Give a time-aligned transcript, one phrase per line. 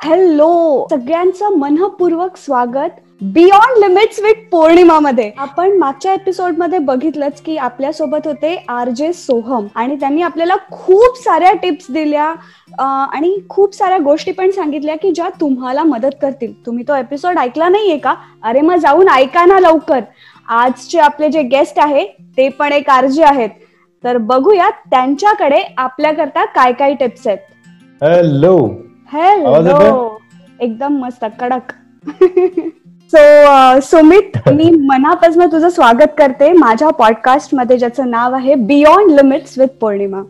[0.00, 2.90] Hello सगळ्यांचं मनपूर्वक स्वागत.
[3.32, 5.30] बियॉन्ड लिमिट्स विथ पौर्णिमा मध्ये.
[5.38, 11.52] आपण मागच्या एपिसोडमध्ये बघितलंच की आपल्यासोबत होते आर जे सोहम आणि त्यांनी आपल्याला खूप साऱ्या
[11.62, 12.32] टिप्स दिल्या
[12.78, 16.52] आणि खूप साऱ्या गोष्टी पण सांगितल्या की ज्या तुम्हाला मदत करतील.
[16.66, 18.14] तुम्ही तो एपिसोड ऐकला नाहीये का?
[18.42, 20.00] अरे मग जाऊन ऐका ना लवकर.
[20.48, 22.06] आजचे आपले जे गेस्ट आहे
[22.36, 23.50] ते पण एक आरजे आहेत.
[24.04, 27.38] तर बघूया त्यांच्याकडे आपल्याकरता काय काय टिप्स आहेत.
[28.00, 28.58] हॅलो
[29.10, 30.18] हॅलो
[30.60, 31.72] एकदम मस्त कडक.
[33.12, 36.52] सो सुमित मी मनापासून तुझं स्वागत करते.
[36.52, 40.22] माझ्या पॉडकास्टमध्ये ज्याचं नाव आहे beyond limits with Purnima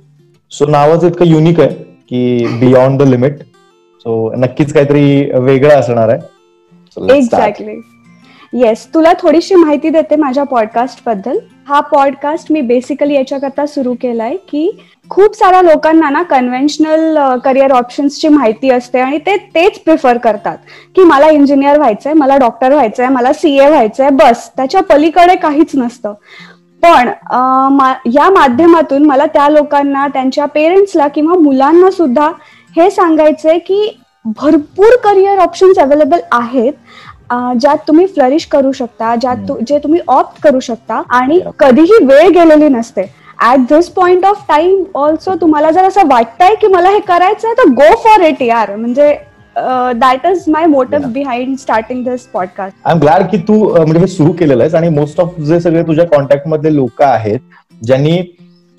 [0.52, 1.74] so नावच इतकं युनिक आहे
[2.10, 3.38] की बियॉन्ड द लिमिट
[4.04, 7.16] सो नक्कीच काहीतरी वेगळं असणार आहे.
[7.16, 7.76] एक्झॅक्टली
[8.52, 11.38] येस तुला थोडीशी माहिती देते माझ्या पॉडकास्टबद्दल.
[11.68, 14.70] हा पॉडकास्ट मी बेसिकली याच्याकरता सुरू केलाय की
[15.10, 20.56] खूप साऱ्या लोकांना ना कन्व्हेन्शनल करिअर ऑप्शन्सची माहिती असते आणि ते तेच प्रिफर करतात.
[20.96, 24.50] की मला इंजिनियर व्हायचंय मला डॉक्टर व्हायचंय मला सीए व्हायचंय बस.
[24.56, 26.14] त्याच्या पलीकडे काहीच नसतं.
[26.82, 27.08] पण
[28.14, 32.30] या माध्यमातून मला त्या लोकांना त्यांच्या पेरेंट्सला किंवा मुलांना सुद्धा
[32.76, 36.72] हे सांगायचंय की भरपूर करिअर ऑप्शन्स अवेलेबल आहेत.
[37.30, 42.68] ज्यात तुम्ही फ्लरिश करू शकता ज्यात जे तुम्ही ऑप्ट करू शकता आणि कधीही वेळ गेलेली
[42.68, 43.02] नसते.
[43.44, 47.54] At this point of time also तुम्हाला जर असं वाटतंय की मला हे करायचं आहे
[47.58, 48.74] तर गो फॉर इट यार.
[48.76, 49.12] म्हणजे
[50.00, 54.06] that is my motive behind starting this podcast I am glad की तू म्हणजे हे
[54.06, 57.40] सुरू केलेलं आहेस आणि मोस्ट ऑफ जे सगळे तुझ्या कॉन्टॅक्ट मधले लोक आहेत
[57.80, 58.16] ज्यांनी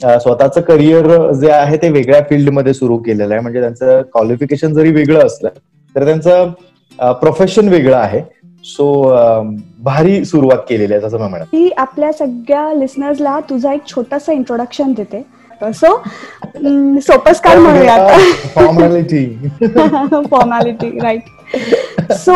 [0.02, 3.42] स्वतःचं करिअर जे आहे ते वेगळ्या फील्डमध्ये सुरू केलेलं आहे.
[3.42, 5.50] म्हणजे त्यांचं क्वालिफिकेशन जरी वेगळं असलं
[5.96, 6.52] तर त्यांचं
[7.00, 8.22] प्रोफेशन वेगळं आहे.
[8.64, 8.86] सो
[9.84, 15.22] भारी सुरुवात केलेली आहे असं म्हणा मी आपल्या सगळ्या लिस्नर्सला तुझा एक छोटासा इंट्रोडक्शन देते.
[15.62, 15.96] सो
[17.02, 17.96] सोपच काय म्हणूया
[18.56, 19.26] formality
[19.66, 22.34] formality right so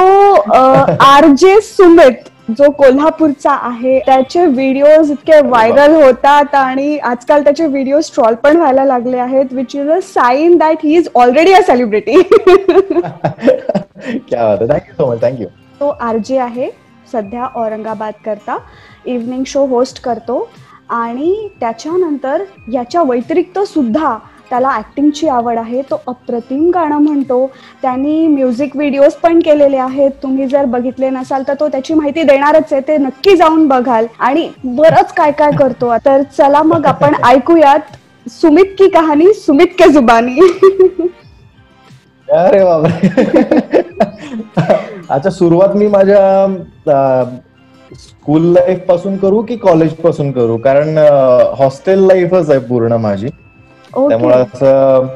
[0.54, 8.02] R J Sumit जो कोल्हापूरचा आहे त्याचे व्हिडिओज इतके व्हायरल होतात आणि आजकाल त्याचे व्हिडिओ
[8.02, 12.22] स्ट्रॉल पण व्हायला लागले आहेत which is a sign that he is already a celebrity
[14.30, 15.48] क्या thank you so much thank you
[15.80, 16.70] तो आर जे आहे
[17.12, 18.58] सध्या औरंगाबाद करता
[19.06, 20.50] इव्हनिंग शो होस्ट करतो
[20.90, 22.44] आणि त्याच्यानंतर
[22.74, 24.18] याच्या व्यतिरिक्त सुद्धा
[24.50, 25.82] त्याला ऍक्टिंगची आवड आहे.
[25.82, 27.52] तो अप्रतिम गाणं म्हणतो.
[27.82, 30.12] त्यांनी म्युझिक व्हिडिओज पण केलेले आहेत.
[30.24, 32.82] तुम्ही जर बघितले नसाल तर तो त्याची माहिती देणारच आहे.
[32.82, 34.06] ते नक्की जाऊन बघाल.
[34.20, 35.94] आणि बरंच काय काय करतो.
[36.06, 37.80] तर चला मग आपण ऐकूयात
[38.30, 40.40] सुमित की कहाणी सुमित के जुबानी.
[42.28, 42.88] अरे बाबा
[45.10, 47.28] अच्छा सुरुवात मी माझ्या
[47.92, 50.58] स्कूल लाईफपासून करू की कॉलेजपासून करू?
[50.58, 50.98] कारण
[51.58, 53.28] हॉस्टेल लाईफच आहे पूर्ण माझी.
[54.10, 55.08] त्यामुळे असं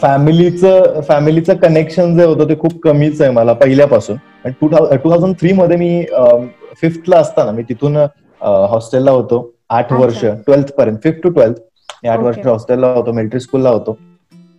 [0.00, 4.16] फॅमिलीचं फॅमिलीचं कनेक्शन जे होतं ते खूप कमीच आहे मला पहिल्यापासून.
[4.60, 6.04] टू थाउजंड थ्री मध्ये मी
[6.80, 7.96] फिफ्थला असताना मी तिथून
[8.40, 9.52] हॉस्टेलला होतो.
[9.70, 13.96] आठ वर्ष ट्वेल्थ पर्यंत फिफ्थ टू ट्वेल्थ आठ वर्ष हॉस्टेलला होतो मिलिटरी स्कूलला होतो.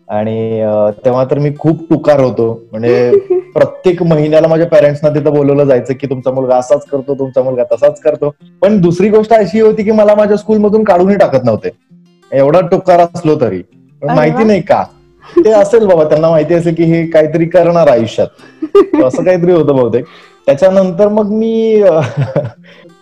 [0.08, 0.62] आणि
[1.06, 2.52] तेव्हा तर मी खूप टुकार होतो.
[2.72, 3.12] म्हणजे
[3.58, 8.00] प्रत्येक महिन्याला माझ्या पॅरेंट्सना तिथं बोलवलं जायचं की तुमचा मुलगा असाच करतो तुमचा मुलगा तसाच
[8.02, 8.36] करतो.
[8.62, 11.70] पण दुसरी गोष्ट अशी होती की मला माझ्या स्कूलमधून काढूनही टाकत नव्हते.
[12.32, 13.62] एवढा टुकार असलो तरी.
[14.02, 14.84] पण माहिती नाही का?
[15.46, 18.28] ते असेल बाबा त्यांना माहिती असेल की हे काहीतरी करणार आयुष्यात.
[19.06, 20.06] असं काहीतरी होतं बहुतेक.
[20.46, 21.84] त्याच्यानंतर मग मी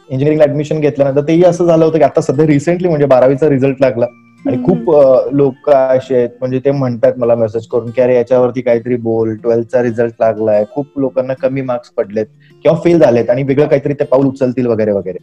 [0.09, 4.05] इंजिनिअरिंग ऍडमिशन घेतल्यानंतर तेही असं झालं होतं की आता सध्या रिसेंटली म्हणजे बारावीचा रिझल्ट लागला.
[4.45, 4.89] आणि खूप
[5.33, 9.81] लोक असे आहेत म्हणजे ते म्हणतात मला मेसेज करून की अरे याच्यावरती काहीतरी बोल ट्वेल्थचा
[9.83, 10.63] रिझल्ट लागलाय.
[10.71, 12.25] खूप लोकांना कमी मार्क्स पडलेत
[12.65, 15.17] किंवा फेल झालेत आणि वेगळं काहीतरी ते पाऊल उचलतील वगैरे वगैरे.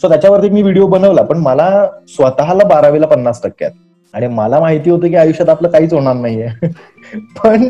[0.00, 3.70] सो त्याच्यावरती मी व्हिडिओ बनवला पण मला स्वतःला बारावीला पन्नास टक्क्यात
[4.14, 6.48] आणि मला माहिती होतं की आयुष्यात आपलं काहीच होणार नाहीये.
[7.44, 7.68] पण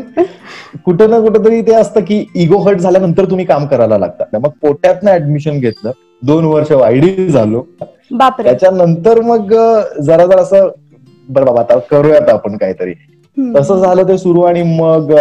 [0.85, 4.49] कुठं ना कुठं तरी ते असतं की इगो हट झाल्यानंतर तुम्ही काम करायला लागतात मग
[4.61, 5.91] पोट्यातनं ऍडमिशन घेतलं
[6.23, 7.61] दोन वर्ष वाईडी झालो.
[8.13, 9.53] त्याच्यानंतर मग
[10.01, 10.69] जरा जरा असं
[11.29, 12.93] बरं बाबा आता करूयात आपण काहीतरी.
[13.37, 15.11] तसं झालं ते सुरू आणि मग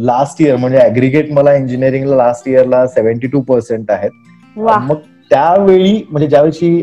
[0.00, 4.10] लास्ट इयर म्हणजे अग्रिगेट मला इंजिनिअरिंगला लास्ट इयरला सेव्हन्टी टू पर्सेंट आहेत.
[4.56, 4.96] मग
[5.30, 6.80] त्यावेळी म्हणजे ज्यावेळी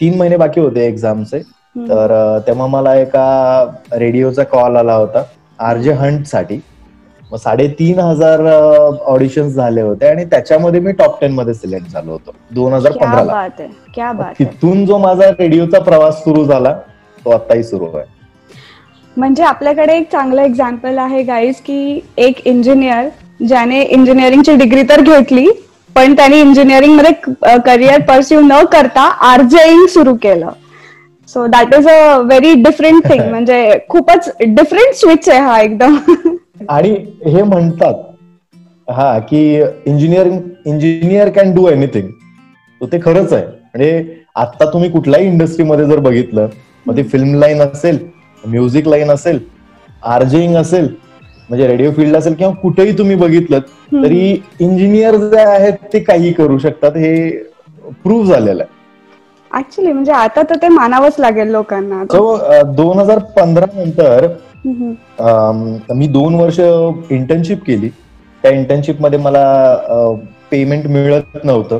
[0.00, 1.38] तीन महिने बाकी होते एक्झामचे
[1.76, 2.12] तर
[2.46, 5.22] तेव्हा मला एका रेडिओचा कॉल आला होता
[5.58, 6.60] आरजे हंटसाठी
[7.22, 8.40] मग साडेतीन हजार
[9.06, 13.32] ऑडिशन झाले होते आणि त्याच्यामध्ये मी टॉप टेन मध्ये सिलेक्ट झालो होतो दोन हजार पंधराला.
[14.38, 16.74] तिथून जो माझा रेडिओचा प्रवास सुरू झाला
[17.24, 18.06] तो आताही सुरू आहे.
[19.16, 23.08] म्हणजे आपल्याकडे एक चांगलं एक्झाम्पल आहे गाईज की एक इंजिनियर
[23.48, 25.46] ज्याने इंजिनिअरिंगची डिग्री तर घेतली
[25.96, 30.50] पण त्यांनी इंजिनिअरिंगमध्ये करिअर परस्यू न करता आरजेईंग सुरू केलं.
[31.28, 35.96] So that is a very different thing म्हणजे खूपच डिफरंट स्विच आहे हा एकदम.
[36.68, 36.90] आणि
[37.26, 37.94] हे म्हणतात
[38.88, 39.44] हा की
[39.86, 42.08] engineering engineer can do anything
[42.80, 43.44] ते खरंच आहे.
[43.44, 46.48] म्हणजे आता तुम्ही कुठल्याही इंडस्ट्रीमध्ये जर बघितलं
[46.86, 47.98] मग ते फिल्म लाईन असेल
[48.44, 49.38] म्युझिक लाईन असेल
[50.14, 50.88] आर्जिंग असेल
[51.48, 53.58] म्हणजे रेडिओ फील्ड असेल किंवा कुठेही तुम्ही बघितलं
[53.92, 56.96] तरी इंजिनियर जे आहेत ते काही करू शकतात.
[56.96, 57.30] हे
[58.02, 58.72] प्रूव्ह झालेलं आहे.
[59.50, 62.04] ऍक्च्युली म्हणजे आता तर ते मानावंच लागेल लोकांना.
[62.12, 64.26] सो दोन हजार पंधरा नंतर
[65.94, 67.88] मी दोन वर्ष इंटर्नशिप केली.
[68.44, 69.44] त्या इंटर्नशिपमध्ये मला
[70.50, 71.78] पेमेंट मिळत नव्हतं.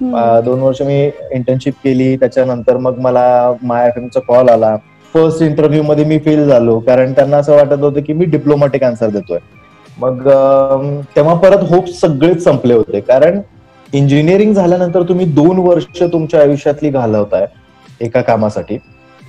[0.00, 4.76] दोन वर्ष मी इंटर्नशिप केली त्याच्यानंतर मग मला माय एफ चा कॉल आला.
[5.14, 9.10] फर्स्ट इंटरव्ह्यू मध्ये मी फेल झालो कारण त्यांना असं वाटत होतं की मी डिप्लोमॅटिक आन्सर
[9.10, 9.38] देतोय.
[9.98, 10.28] मग
[11.16, 13.40] तेव्हा परत होप सगळेच संपले होते कारण
[13.92, 17.46] इंजिनिअरिंग झाल्यानंतर तुम्ही दोन वर्ष तुमच्या आयुष्यातली घालवताय
[18.00, 18.76] एका कामासाठी.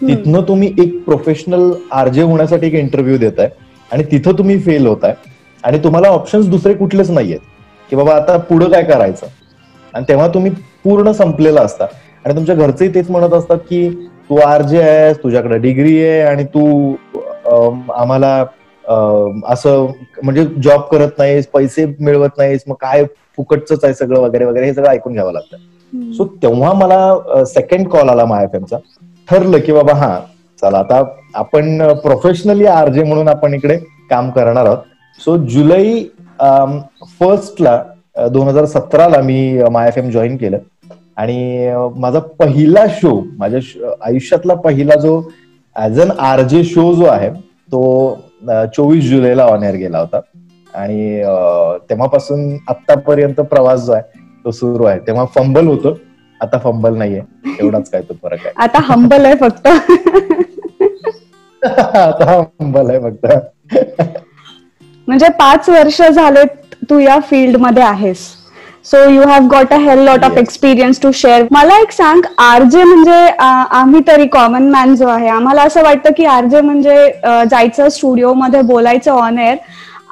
[0.01, 3.49] तिथनं तुम्ही एक प्रोफेशनल आरजे होण्यासाठी एक इंटरव्ह्यू देताय
[3.91, 5.13] आणि तिथं तुम्ही फेल होताय.
[5.63, 7.39] आणि तुम्हाला ऑप्शन्स दुसरे कुठलेच नाहीयेत.
[7.89, 9.25] की बाबा आता पुढं काय करायचं?
[9.93, 10.51] आणि तेव्हा तुम्ही
[10.83, 11.85] पूर्ण संपलेला असता.
[12.25, 13.89] आणि तुमच्या घरचेही तेच म्हणत असतात की
[14.29, 16.93] तू आरजे आहेस तुझ्याकडे डिग्री आहे आणि तू
[17.93, 18.43] आम्हाला
[19.51, 19.85] असं
[20.23, 23.03] म्हणजे जॉब करत नाहीस पैसे मिळवत नाहीस मग काय
[23.37, 25.57] फुकटच आहे सगळं वगैरे वगैरे हे सगळं ऐकून घ्यावं लागतं.
[26.13, 28.77] सो तेव्हा मला सेकंड कॉल आला एमचा
[29.27, 30.19] ठरलं की बाबा हा
[30.61, 31.03] चला आता
[31.35, 33.77] आपण प्रोफेशनली आरजे म्हणून आपण इकडे
[34.09, 34.77] काम करणार आहोत.
[35.19, 36.03] सो जुलै
[37.19, 37.81] फर्स्टला
[38.31, 40.57] दोन हजार सतराला मी माय एफ एम जॉईन केलं.
[41.17, 41.69] आणि
[41.99, 43.59] माझा पहिला शो माझ्या
[44.05, 45.21] आयुष्यातला पहिला जो
[45.75, 47.29] as an R J show जो आहे
[47.71, 47.81] तो
[48.75, 50.19] चोवीस जुलैला ऑन एअर गेला होता.
[50.73, 51.21] आणि
[51.89, 54.99] तेव्हापासून आतापर्यंत प्रवास जो आहे तो सुरू आहे.
[55.07, 55.97] तेव्हा फंबल होतो
[56.41, 57.21] आता फंबल नाहीये.
[57.59, 58.53] एवढाच काय तो फरक आहे.
[58.63, 59.67] आता हंबल आहे फक्त.
[61.63, 63.25] आता हंबल आहे फक्त.
[65.07, 68.27] म्हणजे पाच वर्ष झालेत तू या फील्डमध्ये आहेस.
[68.85, 72.83] So you have got a hell lot of experience to share मला एक सांग आरजे
[72.83, 76.95] म्हणजे आम्ही तरी कॉमन मॅन जो आहे आम्हाला असं वाटतं की आरजे म्हणजे
[77.51, 79.55] जायचं स्टुडिओ मध्ये बोलायचं ऑन एअर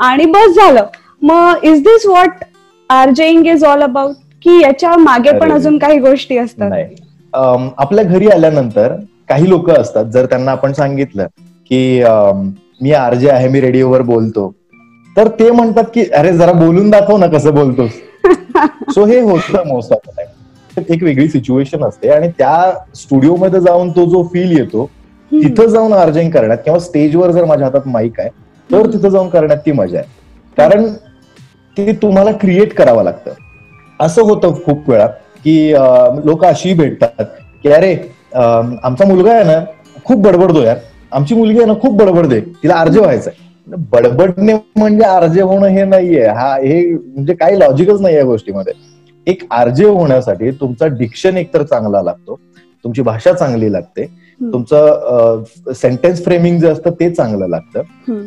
[0.06, 0.86] आणि बस झालं.
[1.22, 2.44] मग is this what
[2.90, 6.72] RJing is all about की याच्या मागे पण अजून काही गोष्टी असतात?
[7.78, 8.94] आपल्या घरी आल्यानंतर
[9.30, 11.28] काही लोक असतात जर त्यांना आपण सांगितलं
[11.72, 12.04] की
[12.82, 14.54] मी आरजे आहे मी रेडिओवर बोलतो.
[15.18, 17.92] तर ते म्हणतात की अरे जरा बोलून दाखव ना कसं बोलतोस.
[18.94, 24.06] सो हे होतं मोस्ट ऑफ टाइम एक वेगळी सिच्युएशन असते आणि त्या स्टुडिओमध्ये जाऊन तो
[24.10, 24.86] जो फील येतो
[25.32, 28.30] तिथं जाऊन अर्जिंग करण्यात किंवा स्टेजवर जर माझ्या हातात माईक आहे
[28.70, 30.08] तर तिथं जाऊन करण्यात ती मजा आहे.
[30.58, 30.86] कारण
[31.78, 33.32] ते तुम्हाला क्रिएट करावं लागतं.
[34.00, 35.08] असं होतं खूप वेळा
[35.44, 35.72] की
[36.26, 37.24] लोक अशी भेटतात
[37.64, 37.94] की अरे
[38.36, 39.60] आमचा मुलगा आहे ना
[40.06, 40.78] खूप बडबडतो यार.
[41.12, 42.40] आमची मुलगी आहे ना खूप बडबडते.
[42.64, 43.34] तिला अर्ज व्हायचंय.
[43.68, 46.26] बडबडणे म्हणजे आरजे होणं हे नाहीये.
[46.28, 48.74] हा हे म्हणजे काही लॉजिकच नाही या गोष्टीमध्ये.
[49.28, 52.40] एक आरजे होण्यासाठी तुमचा डिक्शन एकतर चांगला लागतो.
[52.84, 54.06] तुमची भाषा चांगली लागते.
[54.42, 55.44] तुमचं
[55.74, 57.82] सेंटेन्स फ्रेमिंग जे असतं ते चांगलं लागतं.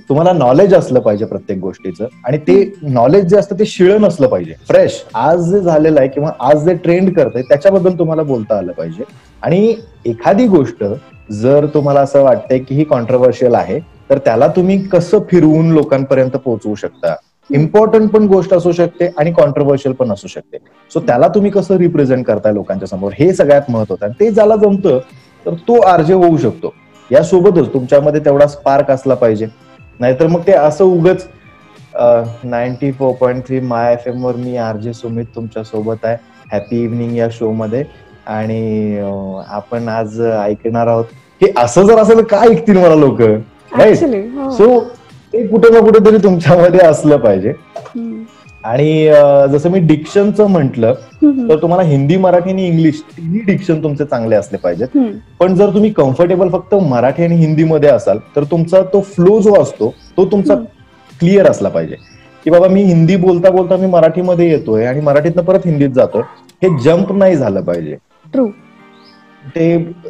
[0.08, 2.06] तुम्हाला नॉलेज असलं पाहिजे प्रत्येक गोष्टीचं.
[2.26, 4.54] आणि ते नॉलेज जे असतं ते शिळ नसलं पाहिजे.
[4.68, 9.04] फ्रेश आज जे झालेलं आहे किंवा आज जे ट्रेंड करतंय त्याच्याबद्दल तुम्हाला बोलता आलं पाहिजे.
[9.42, 9.74] आणि
[10.06, 10.84] एखादी गोष्ट
[11.30, 13.78] जर तुम्हाला असं वाटतंय की ही कॉन्ट्रवर्शियल आहे
[14.10, 17.14] तर त्याला तुम्ही कसं फिरवून लोकांपर्यंत पोहोचवू शकता?
[17.50, 20.58] इम्पॉर्टंट पण गोष्ट असू शकते आणि कॉन्ट्रवर्शियल पण असू शकते.
[20.90, 23.12] सो त्याला तुम्ही कसं रिप्रेझेंट करताय लोकांच्या समोर?
[23.18, 24.98] हे सगळ्यात महत्वाचं आणि ते ज्याला जमतं
[25.46, 26.72] तर तो आरजे होऊ शकतो.
[27.10, 29.46] यासोबतच तुमच्यामध्ये तेवढा स्पार्क असला पाहिजे.
[30.00, 31.26] नाहीतर मग ते असं उगच
[32.44, 36.16] ninety four point three My F M वर मी आरजे सुमित तुमच्यासोबत आहे.
[36.52, 37.84] हॅपी इव्हनिंग या शो मध्ये.
[38.26, 38.98] आणि
[39.48, 41.04] आपण आज ऐकणार आहोत
[41.42, 43.22] हे असं जर असेल काय ऐकतील मला लोक?
[44.50, 44.80] सो हो.
[45.32, 47.52] ते कुठे ना कुठेतरी तुमच्यामध्ये असलं पाहिजे.
[48.64, 49.08] आणि
[49.52, 50.84] जसं मी डिक्शनचं म्हंटल
[51.48, 54.88] तर तुम्हाला हिंदी मराठी आणि इंग्लिश तिन्ही डिक्शन तुमचे चांगले असले पाहिजेत.
[55.40, 59.92] पण जर तुम्ही कम्फर्टेबल फक्त मराठी आणि हिंदीमध्ये असाल तर तुमचा तो फ्लो जो असतो
[60.16, 60.54] तो तुमचा
[61.20, 61.96] क्लिअर असला पाहिजे.
[62.44, 66.22] की बाबा मी हिंदी बोलता बोलता मी मराठीमध्ये येतोय आणि मराठीतनं परत हिंदीत जातोय
[66.62, 67.96] हे जम्प नाही झालं पाहिजे.
[69.54, 69.66] ते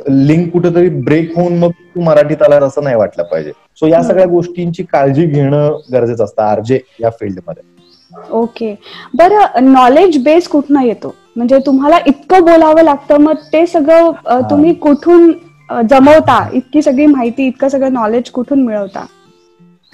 [0.08, 3.52] लिंक कुठेतरी ब्रेक होऊन मग तू मराठीत आला असं नाही वाटलं पाहिजे.
[3.76, 7.68] सो या सगळ्या गोष्टींची काळजी घेणं गरजेचं असतं आरजे या फील्डमध्ये
[8.32, 8.74] ओके
[9.14, 11.14] बरं नॉलेज बेस कुठनं येतो?
[11.36, 15.32] म्हणजे तुम्हाला इतकं बोलावं लागतं मग ते सगळं तुम्ही कुठून
[15.90, 16.46] जमवता?
[16.52, 19.04] इतकी सगळी माहिती इतकं सगळं नॉलेज कुठून मिळवता?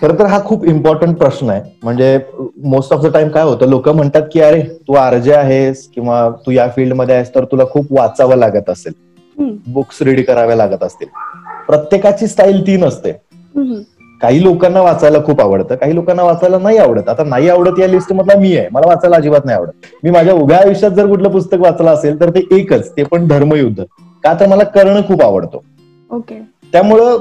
[0.00, 1.60] खर तर हा खूप इम्पॉर्टंट प्रश्न आहे.
[1.82, 2.18] म्हणजे
[2.64, 6.50] मोस्ट ऑफ द टाइम काय होतं लोक म्हणतात की अरे तू आरजे आहेस किंवा तू
[6.50, 8.92] या फील्डमध्ये आहेस तर तुला खूप वाचावं लागत असेल.
[9.66, 11.08] बुक्स रीड कराव्या लागत असतील.
[11.68, 13.12] प्रत्येकाची स्टाईल ती नसते.
[14.20, 17.08] काही लोकांना वाचायला खूप आवडतं काही लोकांना वाचायला नाही आवडत.
[17.08, 18.68] आता नाही आवडत या लिस्ट मधला मी आहे.
[18.72, 19.86] मला वाचायला अजिबात नाही आवडत.
[20.02, 23.82] मी माझ्या उभ्या आयुष्यात जर कुठलं पुस्तक वाचलं असेल तर ते एकच ते पण धर्मयुद्ध.
[24.24, 25.62] का तर मला करणं खूप आवडतो.
[26.10, 26.40] ओके
[26.72, 27.16] त्यामुळं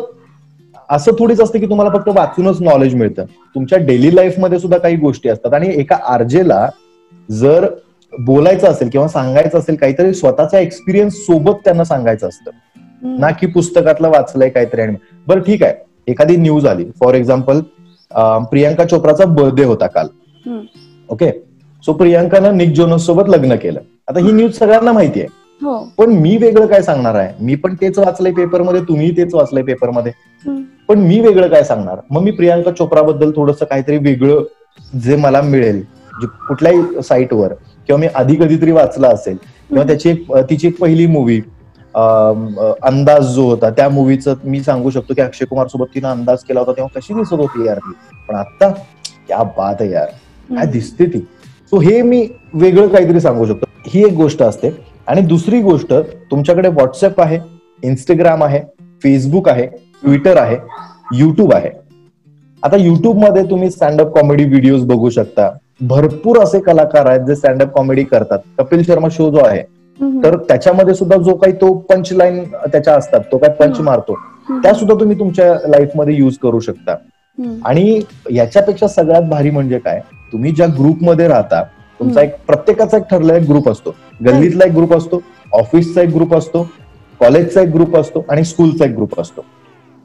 [0.90, 3.26] असं थोडीच असतं की तुम्हाला फक्त वाचूनच नॉलेज मिळतं.
[3.56, 5.54] तुमच्या डेली लाईफमध्ये सुद्धा काही गोष्टी असतात.
[5.54, 6.68] आणि एका आरजेला
[7.30, 7.66] जर
[8.14, 12.52] बोलायचं असेल किंवा सांगायचं असेल काहीतरी स्वतःचा एक्सपिरियन्स सोबत त्यांना सांगायचं असतं.
[13.20, 14.96] ना की पुस्तकातलं वाचलंय काहीतरी आणि
[15.28, 15.74] बरं ठीक आहे.
[16.08, 16.86] एखादी न्यूज आली.
[17.00, 17.60] फॉर एक्झाम्पल
[18.52, 20.08] प्रियांका चोप्राचा बर्थडे होता काल.
[21.10, 21.32] ओके
[21.84, 23.80] सो प्रियांकानं निक जोनस सोबत लग्न केलं.
[24.08, 25.30] आता ही न्यूज सगळ्यांना माहिती आहे.
[25.62, 25.78] हो.
[25.98, 27.34] पण मी वेगळं काय सांगणार आहे?
[27.40, 30.12] मी पण तेच वाचलंय पेपरमध्ये तुम्ही तेच वाचलंय पेपरमध्ये.
[30.90, 32.00] पण मी वेगळं काय सांगणार?
[32.10, 35.82] मग मी प्रियांका चोप्राबद्दल थोडस काहीतरी वेगळं जे मला मिळेल
[36.22, 37.54] जे कुठल्याही साईटवर
[37.88, 39.36] किंवा मी आधी कधीतरी वाचलं असेल
[39.70, 40.14] किंवा त्याची
[40.50, 41.40] तिची एक पहिली मूवी
[41.96, 46.60] अंदाज जो होता त्या मूवीचं मी सांगू शकतो की अक्षय कुमार सोबत तिनं अंदाज केला
[46.60, 47.94] होता तेव्हा कशी दिसत होती यार ती.
[48.28, 48.70] पण आता
[49.28, 50.08] क्या बात आहे यार.
[50.50, 51.20] काय दिसते ती.
[51.72, 53.66] सो हे मी वेगळं काहीतरी सांगू शकतो.
[53.88, 54.70] ही एक गोष्ट असते.
[55.08, 55.94] आणि दुसरी गोष्ट
[56.32, 57.40] तुमच्याकडे व्हॉट्सअप आहे
[57.84, 58.60] इंस्टाग्राम आहे
[59.04, 59.68] फेसबुक आहे
[60.06, 60.58] ट्विटर आहे
[61.14, 61.70] युट्यूब आहे.
[62.64, 65.50] आता युट्यूबमध्ये तुम्ही स्टँडअप कॉमेडी व्हिडिओज बघू शकता.
[65.82, 68.40] भरपूर असे कलाकार आहेत जे स्टँडअप कॉमेडी करतात.
[68.58, 69.64] कपिल शर्मा शो जो आहे
[70.24, 74.16] तर त्याच्यामध्ये सुद्धा जो काही तो पंच लाईन त्याच्या असतात तो काय पंच मारतो
[74.64, 76.96] त्या सुद्धा तुम्ही तुमच्या लाईफमध्ये युज करू शकता.
[77.66, 80.00] आणि याच्यापेक्षा सगळ्यात भारी म्हणजे काय
[80.32, 81.64] तुम्ही ज्या ग्रुपमध्ये राहता
[82.00, 83.96] तुमचा एक प्रत्येकाचा एक ठरलेला एक ग्रुप असतो.
[84.26, 85.22] गल्लीतला एक ग्रुप असतो
[85.54, 86.68] ऑफिसचा एक ग्रुप असतो
[87.20, 89.46] कॉलेजचा एक ग्रुप असतो आणि स्कूलचा एक ग्रुप असतो.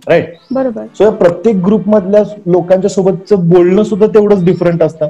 [0.08, 0.84] राईट बरोबर.
[0.98, 5.08] सो या प्रत्येक ग्रुप मधल्या लोकांच्या सोबतचं बोलणं सुद्धा तेवढंच डिफरंट असतं.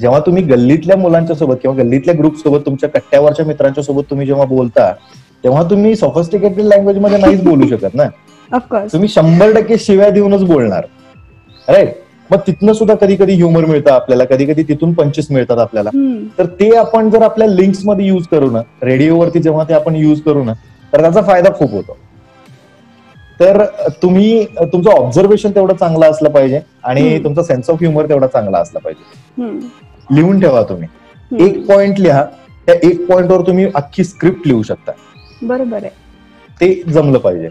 [0.00, 4.44] जेव्हा तुम्ही गल्लीतल्या मुलांच्या सोबत किंवा गल्लीतल्या ग्रुप सोबत तुमच्या कट्ट्यावरच्या मित्रांच्या सोबत तुम्ही जेव्हा
[4.44, 4.92] बोलता
[5.44, 8.04] तेव्हा तुम्ही सॉफिस्टिकेटेड लँग्वेजमध्ये नाहीच बोलू शकत ना.
[8.92, 10.84] तुम्ही शंभर टक्के शिव्या देऊनच बोलणार.
[11.68, 11.94] राईट
[12.30, 15.90] मग तिथनं सुद्धा कधी कधी ह्युमर मिळतं आपल्याला कधी कधी तिथून पंचेस मिळतात आपल्याला.
[16.38, 20.44] तर ते आपण जर आपल्या लिंक्समध्ये युज करू ना रेडिओवरती जेव्हा ते आपण युज करू
[20.44, 20.52] ना
[20.92, 21.96] तर त्याचा फायदा खूप होतो.
[23.40, 23.64] तर
[24.02, 27.18] तुम्ही तुमचं ऑब्झर्वेशन तेवढं चांगलं असलं पाहिजे आणि.
[27.24, 29.56] तुमचा सेन्स ऑफ ह्युमर तेवढा चांगला असला पाहिजे.
[30.10, 30.88] लिहून ठेवा तुम्ही.
[31.46, 32.24] एक पॉइंट लिहा
[32.66, 34.92] त्या एक पॉइंटवर तुम्ही अख्खी स्क्रिप्ट लिहू शकता.
[35.42, 35.90] बरोबर आहे.
[36.60, 37.48] ते जमलं पाहिजे.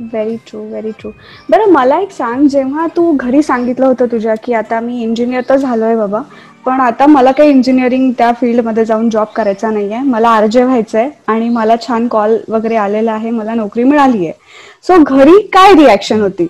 [0.00, 1.10] व्हेरी ट्रू व्हेरी ट्रू
[1.50, 5.56] बरं मला एक सांग जेव्हा तू घरी सांगितलं होतं तुझ्या की आता मी इंजिनियर तर
[5.56, 6.20] झालोय बाबा
[6.66, 9.98] पण आता मला काही इंजिनिअरिंग त्या फील्डमध्ये जाऊन जॉब करायचा नाहीये.
[10.04, 13.30] मला आरजे व्हायचंय आणि मला छान कॉल वगैरे आलेला आहे.
[13.30, 14.32] मला नोकरी मिळाली आहे
[14.86, 16.46] सो घरी काय रिॲक्शन होती?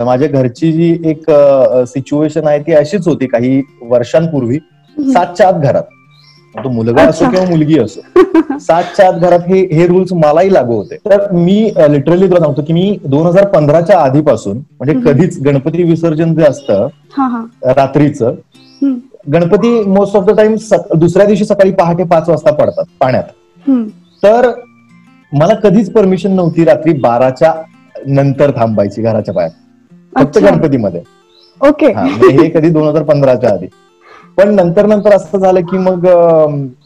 [0.00, 1.30] माझ्या घरची जी एक
[1.88, 4.58] सिच्युएशन आहे ती अशीच होती काही वर्षांपूर्वी.
[4.96, 5.82] सातच्या आत घरात.
[6.54, 7.28] तो मुलगा असो.
[7.30, 8.00] किंवा मुलगी असो.
[8.60, 10.96] सातच्या आत घरात हे हे रुल्स मलाही लागू होते.
[11.04, 15.00] तर मी लिटरली तुला सांगतो की मी दोन हजार पंधराच्या आधीपासून म्हणजे.
[15.04, 16.86] कधीच गणपती विसर्जन जे असतं
[17.76, 18.34] रात्रीचं.
[19.24, 20.54] Ganpati most of the time
[20.94, 23.22] दुसऱ्या दिवशी सकाळी पहाटे पाच वाजता पडतात पाण्यात.
[24.22, 24.50] तर
[25.32, 27.52] मला कधीच परमिशन नव्हती रात्री बाराच्या
[28.06, 29.50] नंतर थांबायची घराच्या बाहेर.
[30.12, 30.38] फक्त.
[30.38, 31.02] गणपतीमध्ये.
[31.60, 33.66] ओके हा, म्हणजे हे कधी दोन हजार पंधराच्या आधी.
[34.36, 36.06] पण नंतर नंतर असं झालं की मग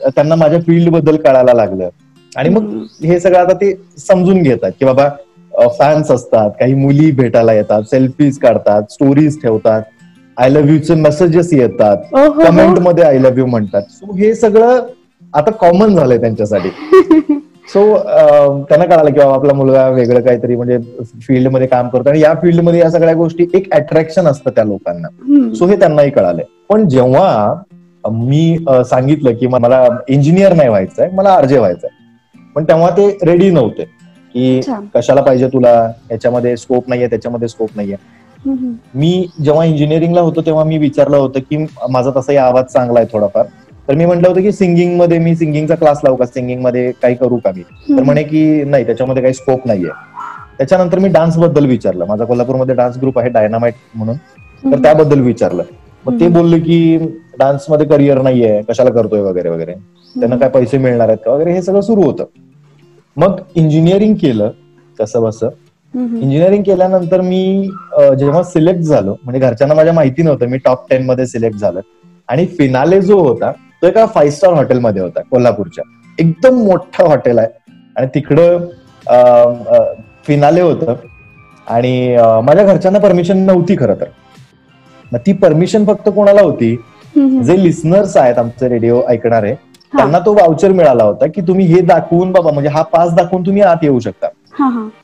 [0.07, 1.89] त्यांना माझ्या फील्डबद्दल कळायला लागलं.
[2.33, 2.69] आणि मग.
[3.05, 5.09] हे सगळं आता ते समजून घेतात की बाबा
[5.79, 9.83] फॅन्स असतात काही मुली भेटायला येतात सेल्फीज काढतात स्टोरीज ठेवतात.
[10.37, 11.97] आय लव्ह चे मेसेजेस येतात.
[12.15, 13.83] कमेंटमध्ये आय लव्ह यू म्हणतात.
[13.91, 14.87] सो हे सगळं
[15.35, 16.69] आता कॉमन झालंय त्यांच्यासाठी.
[17.73, 17.83] सो
[18.69, 20.79] त्यांना कळालं की बाबा आपला मुलगा वेगळं काहीतरी म्हणजे
[21.27, 25.09] फील्डमध्ये काम करतो आणि या फील्डमध्ये या सगळ्या गोष्टी एक अट्रॅक्शन असतं त्या लोकांना.
[25.57, 26.45] सो हे त्यांनाही कळालंय.
[26.69, 27.55] पण जेव्हा
[28.05, 28.57] मी
[28.89, 31.91] सांगितलं की मला इंजिनियर नाही व्हायचंय मला आरजे व्हायचंय.
[32.57, 33.85] पण तेव्हा ते रेडी नव्हते.
[34.35, 34.61] की.
[34.95, 35.73] कशाला पाहिजे तुला?
[36.11, 37.97] याच्यामध्ये स्कोप नाहीये त्याच्यामध्ये स्कोप नाहीये.
[38.95, 43.47] मी जेव्हा इंजिनिअरिंगला होतो तेव्हा मी विचारलं होतं की माझा तसाही आवाज चांगला आहे थोडाफार.
[43.89, 46.27] तर मी म्हटलं होतं की सिंगिंगमध्ये मी सिंगिंगचा क्लास लावू का?
[46.27, 47.63] सिंगिंगमध्ये काही करू का मी?
[47.99, 49.91] तर म्हणे की नाही त्याच्यामध्ये काही स्कोप नाहीये.
[50.59, 52.07] त्याच्यानंतर मी डान्सबद्दल विचारलं.
[52.07, 54.17] माझा कोल्हापूरमध्ये डान्स ग्रुप आहे डायनामाइट म्हणून.
[54.73, 55.63] तर त्याबद्दल विचारलं.
[56.07, 56.29] मग ते.
[56.29, 56.99] बोलले की
[57.39, 59.73] डान्समध्ये करिअर नाहीये कशाला करतोय वगैरे वगैरे.
[60.21, 61.33] त्यांना काय पैसे मिळणार आहेत का?
[61.33, 62.25] वगैरे हे सगळं सुरू होतं.
[63.17, 64.51] मग इंजिनिअरिंग केलं
[64.99, 65.49] कसं बसं.
[65.95, 67.69] इंजिनिअरिंग केल्यानंतर मी
[68.19, 71.81] जेव्हा सिलेक्ट झालो म्हणजे घरच्यांना माझ्या माहिती नव्हतं मी टॉप टेन मध्ये सिलेक्ट झालं
[72.29, 73.51] आणि फिनाले जो होता
[73.83, 75.85] तो एका फाईव्ह स्टार हॉटेलमध्ये होता कोल्हापूरच्या.
[76.19, 77.49] एकदम मोठं हॉटेल आहे.
[77.97, 78.67] आणि तिकडं
[80.27, 80.95] फिनाले होतं.
[81.67, 84.07] आणि माझ्या घरच्यांना परमिशन नव्हती खरं तर.
[85.13, 86.75] मग ती परमिशन फक्त कोणाला होती.
[87.45, 89.55] जे लिस्नर्स आहेत आमचे रेडिओ ऐकणारे
[89.93, 93.63] त्यांना तो वाउचर मिळाला होता की तुम्ही हे दाखवून बाबा म्हणजे हा पास दाखवून तुम्ही
[93.63, 94.29] आत येऊ शकता.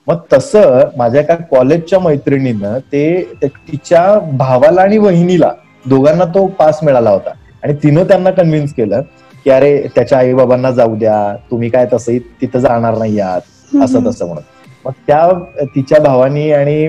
[0.09, 3.03] मग तसं माझ्या एका कॉलेजच्या मैत्रिणीनं ते
[3.45, 5.51] तिच्या भावाला आणि वहिनीला
[5.85, 7.31] दोघांना तो पास मिळाला होता.
[7.63, 9.03] आणि तिनं त्यांना कन्व्हिन्स केलं
[9.45, 14.07] की अरे त्याच्या आई बाबांना जाऊ द्या तुम्ही काय तसंही तिथं जाणार नाही आहात असं
[14.07, 14.43] तसं म्हणून.
[14.85, 16.87] मग त्या तिच्या भावानी आणि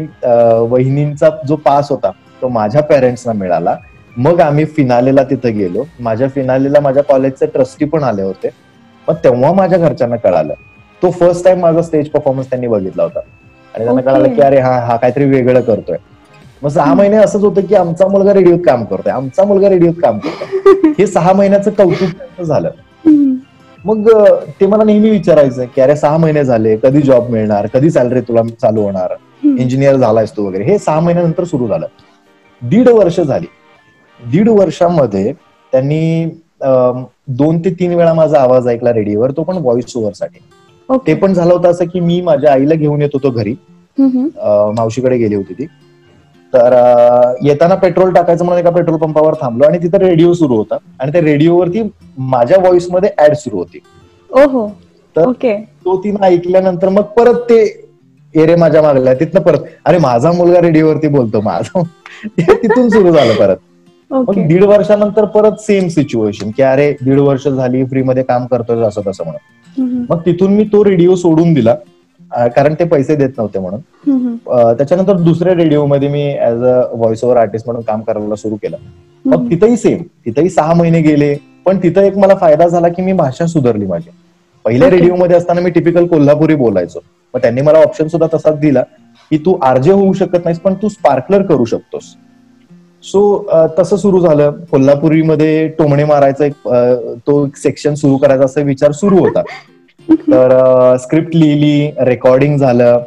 [0.70, 2.12] वहिनींचा जो पास होता
[2.42, 3.76] तो माझ्या पेरेंट्सना मिळाला.
[4.18, 5.84] मग आम्ही फिनालेला तिथे गेलो.
[6.00, 8.50] माझ्या फिनालेला माझ्या कॉलेजचे ट्रस्टी पण आले होते.
[9.08, 10.54] मग तेव्हा माझ्या घरच्यांना कळालं
[11.02, 13.20] तो फर्स्ट टाइम माझा स्टेज परफॉर्मन्स त्यांनी बघितला होता.
[13.74, 15.98] आणि त्यांना कळालं की अरे हा हा काहीतरी वेगळं करतोय.
[16.62, 19.12] मग सहा महिने असंच होतं की आमचा मुलगा रेडिओत काम करतोय.
[19.14, 20.92] आमचा मुलगा रेडिओत काम करतोय.
[20.98, 22.70] हे सहा महिन्याचं कौतुक झालं.
[23.86, 24.10] मग
[24.60, 28.42] ते मला नेहमी विचारायचं की अरे सहा महिने झाले कधी जॉब मिळणार कधी सॅलरी तुला
[28.52, 29.14] चालू होणार
[29.44, 30.64] इंजिनियर झालायस तू वगैरे.
[30.64, 31.86] हे सहा महिन्यानंतर सुरू झालं.
[32.62, 33.48] दीड वर्ष झाली.
[34.20, 35.32] दीड वर्षामध्ये
[35.74, 36.26] त्यांनी
[36.62, 40.40] दोन ते तीन वेळा माझा आवाज ऐकला रेडिओवर तो पण व्हॉइससाठी.
[40.98, 43.56] ते पण झालं होतं असं की मी माझ्या आईला घेऊन येत होतो घरी.
[44.76, 45.66] मावशीकडे गेली होती ती.
[46.54, 46.74] तर
[47.44, 50.78] येताना पेट्रोल टाकायचं म्हणून एका पेट्रोल पंपावर थांबलो आणि तिथं रेडिओ सुरू होता.
[51.00, 51.82] आणि त्या रेडिओवरती
[52.18, 53.80] माझ्या व्हॉइसमध्ये ऍड सुरू होती.
[54.32, 54.68] ओहो.
[55.16, 55.32] तर
[55.86, 57.90] तो तिनं ऐकल्यानंतर मग परत ते
[58.36, 61.82] एरे माझ्या मागल्या तिथनं परत अरे माझा मुलगा रेडिओवरती बोलतो माझा
[62.40, 63.58] तिथून सुरू झालं परत.
[64.12, 68.84] मग दीड वर्षानंतर परत सेम सिच्युएशन की अरे दीड वर्ष झाली फ्री मध्ये काम करतोय
[68.84, 69.59] असं तसं म्हणून.
[70.10, 71.76] मग तिथून मी तो रेडिओ सोडून दिला
[72.56, 74.36] कारण ते पैसे देत नव्हते म्हणून.
[74.78, 78.78] त्याच्यानंतर दुसऱ्या रेडिओमध्ये मी as a voice over artist म्हणून काम करायला सुरू केलं.
[79.26, 83.14] मग तिथंही सेम तिथंही सहा महिने गेले पण तिथं एक मला फायदा झाला की मी
[83.14, 84.10] भाषा सुधारली माझी.
[84.66, 87.00] पहिल्या रेडिओमध्ये असताना मी टिपिकल कोल्हापुरी बोलायचो.
[87.34, 88.82] मग त्यांनी मला ऑप्शन सुद्धा तसाच दिला
[89.32, 92.16] की तू आरजे होऊ शकत नाहीस पण तू स्पार्कलर करू शकतोस.
[93.04, 93.22] सो
[93.78, 94.52] तसं सुरू झालं.
[94.72, 96.68] कोल्हापुरीमध्ये टोमणे मारायचा एक
[97.28, 99.42] तो सेक्शन सुरू करायचा असा विचार सुरू होता.
[100.10, 103.02] तर स्क्रिप्ट लिहिली रेकॉर्डिंग झालं.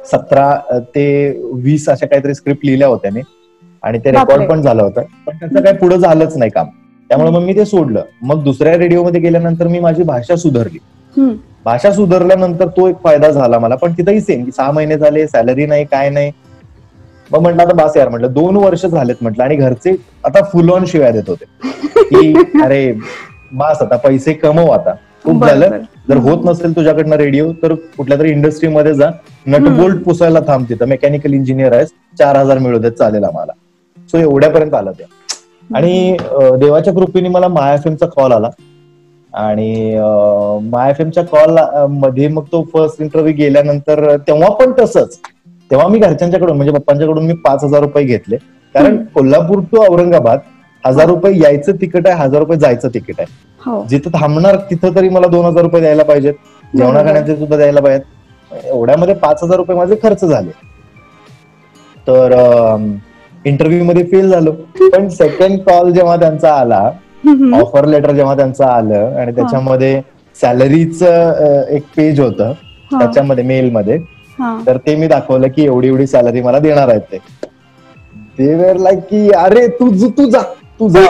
[0.00, 0.54] सतरा
[0.94, 1.06] ते
[1.64, 3.20] वीस अशा काहीतरी स्क्रिप्ट लिहिल्या होत्या मी
[3.82, 5.02] आणि ते रेकॉर्ड पण झालं होतं.
[5.26, 6.66] पण त्याचं काही पुढे झालंच नाही काम.
[7.10, 8.02] त्यामुळे मग मी ते सोडलं.
[8.22, 10.78] मग दुसऱ्या रेडिओमध्ये गेल्यानंतर मी माझी भाषा सुधारली.
[11.64, 13.74] भाषा सुधारल्यानंतर तो एक फायदा झाला मला.
[13.74, 16.30] पण तिथंही सेम सहा महिने झाले सॅलरी नाही काय नाही.
[17.32, 20.84] मग म्हटलं आता बास यार म्हटलं दोन वर्ष झालेत म्हटलं आणि घरचे आता फुल ऑन
[20.86, 21.44] शिवाय देत होते.
[22.04, 22.92] की अरे
[23.54, 24.94] बास आता पैसे कमव आता.
[25.24, 25.78] खूप झालं.
[26.08, 29.10] जर होत नसेल तुझ्याकडनं रेडिओ तर कुठल्या तरी इंडस्ट्रीमध्ये जा.
[29.46, 30.86] नटबोल्ट पुसायला थांब तिथं.
[30.88, 31.92] मेकॅनिकल इंजिनियर आहेस.
[32.18, 33.52] चार हजार मिळू देत चालेल आम्हाला.
[34.08, 35.04] सो एवढ्यापर्यंत आलं ते.
[35.70, 36.16] आणि
[36.60, 38.48] देवाच्या कृपेने मला मायाफेमचा कॉल आला.
[39.32, 39.96] आणि
[40.70, 45.18] मायाफेमच्या कॉलमध्ये मग तो फर्स्ट इंटरव्ह्यू गेल्यानंतर तेव्हा पण तसंच.
[45.72, 48.36] तेव्हा मी घरच्यांच्याकडून म्हणजे पप्पांच्याकडून मी पाच हजार रुपये घेतले.
[48.74, 50.38] कारण कोल्हापूर टू औरंगाबाद
[50.84, 53.26] हजार रुपये यायचं तिकीट आहे हजार रुपये जायचं तिकीट आहे.
[53.60, 53.84] हो.
[53.90, 56.34] जिथं थांबणार तिथं तरी मला दोन हजार रुपये द्यायला पाहिजेत.
[56.76, 58.64] जेवणा खाण्याचे सुद्धा द्यायला पाहिजेत.
[58.64, 60.50] एवढ्यामध्ये पाच हजार रुपये माझे खर्च झाले.
[62.06, 62.32] तर
[63.44, 64.52] इंटरव्ह्यू मध्ये फेल झालो.
[64.92, 66.80] पण सेकंड कॉल जेव्हा त्यांचा आला
[67.54, 70.00] ऑफर लेटर जेव्हा त्यांचं आलं आणि त्याच्यामध्ये
[70.36, 72.52] सॅलरीच एक पेज होतं.
[72.90, 73.98] त्याच्यामध्ये मेल मध्ये.
[74.66, 77.18] तर ते मी दाखवलं की एवढी एवढी सॅलरी मला देणार आहेत ते.
[78.38, 80.42] ते वेर लाईक की अरे तू तू जा.
[80.80, 81.00] तू जा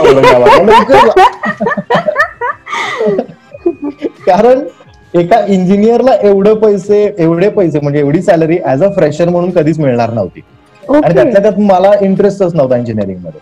[4.27, 4.61] कारण
[5.15, 10.13] एका इंजिनियरला एवढे पैसे एवढे पैसे म्हणजे एवढी सॅलरी ऍज अ फ्रेशर म्हणून कधीच मिळणार
[10.13, 10.41] नव्हती.
[10.83, 13.41] आणि त्यातल्या त्यात मला इंटरेस्टच नव्हता इंजिनिअरिंगमध्ये.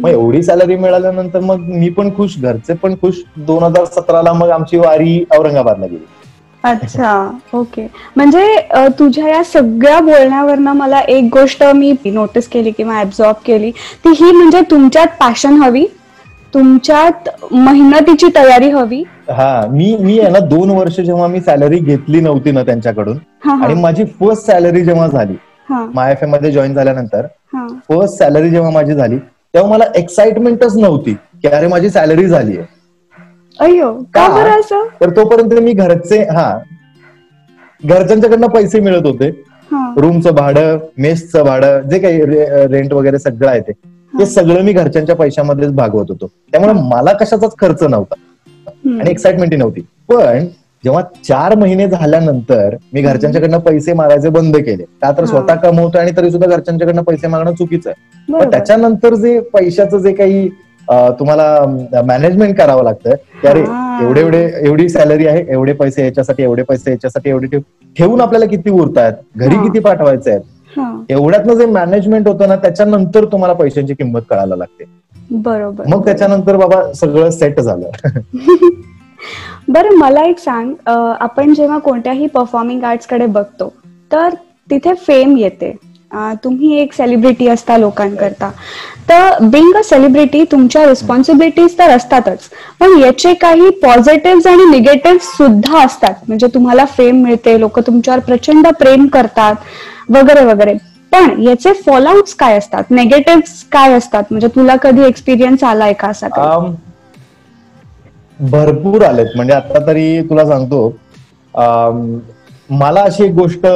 [0.00, 3.14] मग एवढी सॅलरी मिळाल्यानंतर मग मी पण खुश घरचे पण खुश.
[3.36, 6.04] दोन हजार सतराला मग आमची वारी औरंगाबादला गेली.
[6.64, 7.10] अच्छा
[7.54, 8.44] ओके म्हणजे
[8.98, 13.70] तुझ्या या सगळ्या बोलण्यावरनं मला एक गोष्ट मी नोटीस केली किंवा ऍब्झॉर्ब केली.
[13.70, 15.84] ती ही म्हणजे तुमच्यात पॅशन हवी
[16.54, 19.02] तुमच्यात मेहनतीची तयारी हवी.
[19.30, 23.18] हा मी मी आहे ना दोन वर्ष जेव्हा मी सॅलरी घेतली नव्हती ना त्यांच्याकडून
[23.62, 25.34] आणि माझी फर्स्ट सॅलरी जेव्हा झाली
[25.94, 27.26] माय एफमध्ये जॉईन झाल्यानंतर
[27.88, 29.18] फर्स्ट सॅलरी जेव्हा माझी झाली
[29.54, 32.66] तेव्हा मला एक्साइटमेंटच नव्हती की अरे माझी सॅलरी झाली आहे
[33.60, 34.26] अय्यो का
[35.00, 36.58] तर तोपर्यंत मी घरचे हा.
[37.84, 39.30] घरच्यांच्याकडनं पैसे मिळत होते.
[40.00, 42.20] रूमचं भाडं मेसचं भाडं जे काही
[42.66, 43.72] रेंट वगैरे सगळं आहे ते.
[44.26, 46.26] सगळं मी घरच्यांच्या पैशामध्येच भागवत होतो.
[46.52, 48.14] त्यामुळे मला कशाचाच खर्च नव्हता.
[49.00, 49.80] आणि एक्साइटमेंट नव्हती.
[50.08, 50.46] पण
[50.84, 54.82] जेव्हा चार महिने झाल्यानंतर मी घरच्यांच्याकडनं पैसे मागायचे बंद केले.
[55.02, 58.32] का तर स्वतः कमवतोय आणि तरी सुद्धा घरच्यांच्याकडनं पैसे मागणं चुकीचं आहे.
[58.32, 60.48] पण त्याच्यानंतर जे पैशाचं जे काही
[60.90, 63.10] तुम्हाला मॅनेजमेंट करावं लागतं.
[63.48, 63.60] अरे
[64.04, 67.60] एवढे एवढे एवढी सॅलरी आहे एवढे पैसे याच्यासाठी एवढे पैसे याच्यासाठी एवढे ठेव
[67.96, 73.24] ठेवून आपल्याला किती उरत आहेत घरी किती पाठवायचे आहेत एवढ्यातनं जे मॅनेजमेंट होतं ना त्याच्यानंतर
[73.24, 74.84] तुम्हाला पैशांची किंमत कळायला लागते.
[75.30, 75.84] बरोबर.
[75.88, 77.90] मग त्याच्यानंतर बाबा सगळं सेट झालं.
[79.68, 80.72] बरं मला एक सांग.
[81.20, 83.72] आपण जेव्हा कोणत्याही परफॉर्मिंग आर्ट्सकडे बघतो
[84.12, 84.34] तर
[84.70, 85.74] तिथे फेम येते.
[86.44, 88.50] तुम्ही एक सेलिब्रिटी असता लोकांकरता.
[89.08, 92.48] तर बिंग अ सेलिब्रिटी तुमच्या रिस्पॉन्सिबिलिटीज तर असतातच.
[92.80, 96.14] पण याचे काही पॉझिटिव्ह आणि निगेटिव्ह सुद्धा असतात.
[96.28, 99.54] म्हणजे तुम्हाला फेम मिळते लोक तुमच्यावर प्रचंड प्रेम करतात
[100.10, 100.74] वगैरे वगैरे.
[101.12, 102.84] पण याचे फॉलोआउट्स काय असतात?
[102.90, 103.40] नेगेटिव्ह
[103.72, 104.22] काय असतात?
[104.30, 106.28] म्हणजे तुला कधी एक्सपिरियन्स आलाय का असा
[108.40, 109.26] भरपूर आलेत.
[109.36, 110.88] म्हणजे आता तरी तुला सांगतो
[112.70, 113.66] मला अशी एक गोष्ट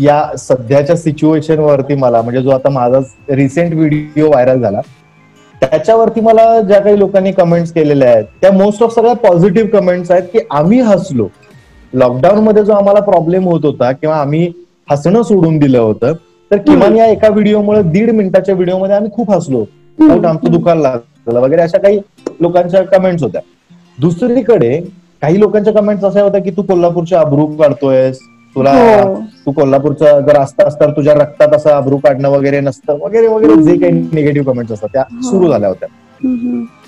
[0.00, 2.98] या सध्याच्या सिच्युएशन वरती मला म्हणजे जो आता माझा
[3.34, 4.80] रिसेंट व्हिडिओ व्हायरल झाला
[5.62, 10.22] त्याच्यावरती मला ज्या काही लोकांनी कमेंट्स केलेल्या आहेत त्या मोस्ट ऑफ सगळ्या पॉझिटिव्ह कमेंट्स आहेत
[10.32, 11.26] की आम्ही हसलो.
[11.92, 14.50] लॉकडाऊन मध्ये जो आम्हाला प्रॉब्लेम होत होता किंवा आम्ही
[14.90, 16.12] हसणं सोडून दिलं होतं
[16.50, 19.64] तर किमान या एका व्हिडिओमुळे दीड मिनिटाच्या व्हिडिओमध्ये आम्ही खूप हसलो.
[19.98, 21.98] आमचं दुकान लागलं वगैरे अशा काही
[22.40, 23.40] लोकांच्या कमेंट्स होत्या.
[23.98, 24.80] दुसरीकडे
[25.22, 28.18] काही लोकांच्या कमेंट्स अशा होत्या की तू कोल्हापूरच्या अब्रू काढतोयस.
[28.56, 29.14] तुला हो.
[29.46, 32.98] तू कोल्हापूरचं जर असता असता तुझ्या रक्तात असं अब्रू काढणं वगैरे नसतं.
[33.00, 35.30] वगैरे वगैरे जे काही निगेटिव्ह कमेंट्स असतात त्या हो.
[35.30, 35.88] सुरू झाल्या होत्या.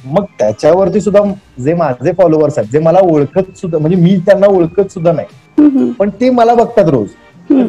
[0.04, 1.20] मग त्याच्यावरती सुद्धा
[1.64, 5.90] जे माझे फॉलोअर्स आहेत जे मला ओळखत सुद्धा म्हणजे मी त्यांना ओळखत सुद्धा नाही.
[5.98, 7.08] पण ते मला बघतात रोज.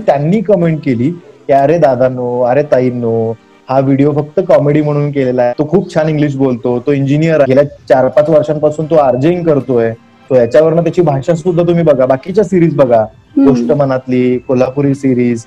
[0.06, 3.32] त्यांनी कमेंट केली की अरे दादांनो अरे ताईंनो
[3.70, 5.54] हा व्हिडिओ फक्त कॉमेडी म्हणून केलेला आहे.
[5.60, 9.92] तो खूप छान इंग्लिश बोलतो तो इंजिनियर गेल्या चार पाच वर्षांपासून तो आर्जिंग करतोय.
[10.32, 13.04] तो याच्यावरनं त्याची भाषा सुद्धा तुम्ही बघा बाकीच्या सिरीज बघा.
[13.38, 15.44] गोष्ट मनातली कोल्हापुरी सिरीज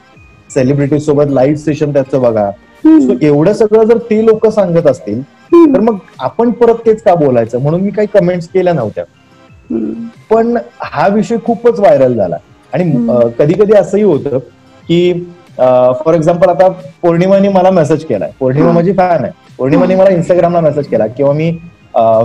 [0.51, 2.51] सेलिब्रिटी सोबत लाईव्ह सेशन त्याचं बघा.
[2.85, 5.23] सो एवढं सगळं जर ते लोक सांगत असतील
[5.75, 7.61] तर मग आपण परत तेच का बोलायचं?
[7.62, 9.05] म्हणून मी काही कमेंट्स केल्या नव्हत्या.
[10.31, 12.37] पण हा विषय खूपच व्हायरल झाला.
[12.73, 14.38] आणि कधी कधी असंही होतं
[14.88, 15.12] की
[15.59, 16.68] फॉर एक्झाम्पल आता
[17.03, 18.31] पौर्णिमाने मला मेसेज केलाय.
[18.40, 19.33] पौर्णिमा माझी फॅन आहे.
[19.59, 21.07] पौर्णिमाने मला इंस्टाग्रामला मेसेज केला.
[21.07, 21.51] किंवा मी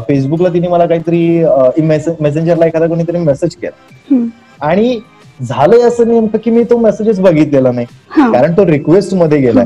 [0.07, 4.25] फेसबुकला तिने मला काहीतरी मेसेंजरला एखादा कोणीतरी मेसेज केला.
[4.61, 4.99] आणि
[5.39, 7.85] झालंय असं नेमकं की मी तो मेसेजेस बघितलेला नाही.
[8.31, 9.65] कारण तो रिक्वेस्टमध्ये गेलाय.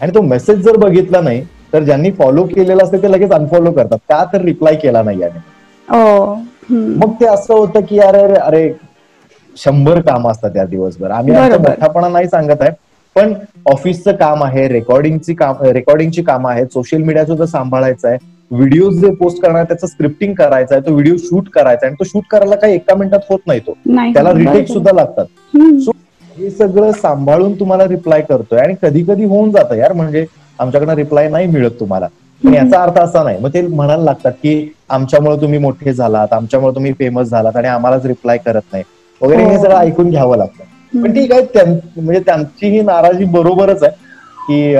[0.00, 1.42] आणि तो मेसेज जर बघितला नाही
[1.72, 3.98] तर ज्यांनी फॉलो केलेला असते ते लगेच अनफॉलो करतात.
[4.08, 5.38] का तर रिप्लाय केला नाही याने.
[6.98, 8.70] मग ते असं होतं की अरे अरे
[9.56, 11.10] शंभर काम असतात त्या दिवसभर.
[11.10, 12.70] आम्ही मोठापणा नाही सांगत आहे
[13.16, 13.32] पण
[13.72, 18.16] ऑफिसचं काम आहे रेकॉर्डिंगची काम रेकॉर्डिंगची कामं आहेत सोशल मीडिया सुद्धा सांभाळायचं आहे
[18.50, 22.22] व्हिडिओ जे पोस्ट करणार त्याचं स्क्रिप्टिंग करायचं आहे तो व्हिडिओ शूट करायचा आणि तो शूट
[22.30, 23.72] करायला काही एका मिनिटात होत नाही तो.
[24.14, 25.24] त्याला रिटेक सुद्धा लागतात.
[25.84, 25.92] सो
[26.36, 30.24] हे सगळं सांभाळून तुम्हाला रिप्लाय करतोय आणि कधी कधी होऊन जातं यार म्हणजे
[30.58, 32.06] आमच्याकडनं रिप्लाय नाही मिळत तुम्हाला.
[32.42, 36.74] पण याचा अर्थ असा नाही मग ते म्हणायला लागतात की आमच्यामुळे तुम्ही मोठे झालात आमच्यामुळे
[36.74, 38.84] तुम्ही फेमस झालात आणि आम्हालाच रिप्लाय करत नाही.
[39.20, 39.62] वगैरे हे हो.
[39.62, 41.00] सगळं ऐकून घ्यावं लागतं.
[41.02, 41.64] पण ठीक आहे
[41.96, 43.92] म्हणजे त्यांची ही नाराजी बरोबरच आहे
[44.40, 44.74] की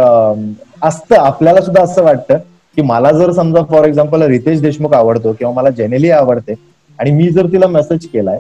[0.83, 2.39] असतं आपल्याला सुद्धा असं वाटतं.
[2.79, 6.55] की मला जर समजा फॉर एक्झाम्पल रितेश देशमुख आवडतो किंवा मला जेनेली आवडते
[6.99, 8.39] आणि मी जर तिला मेसेज केलाय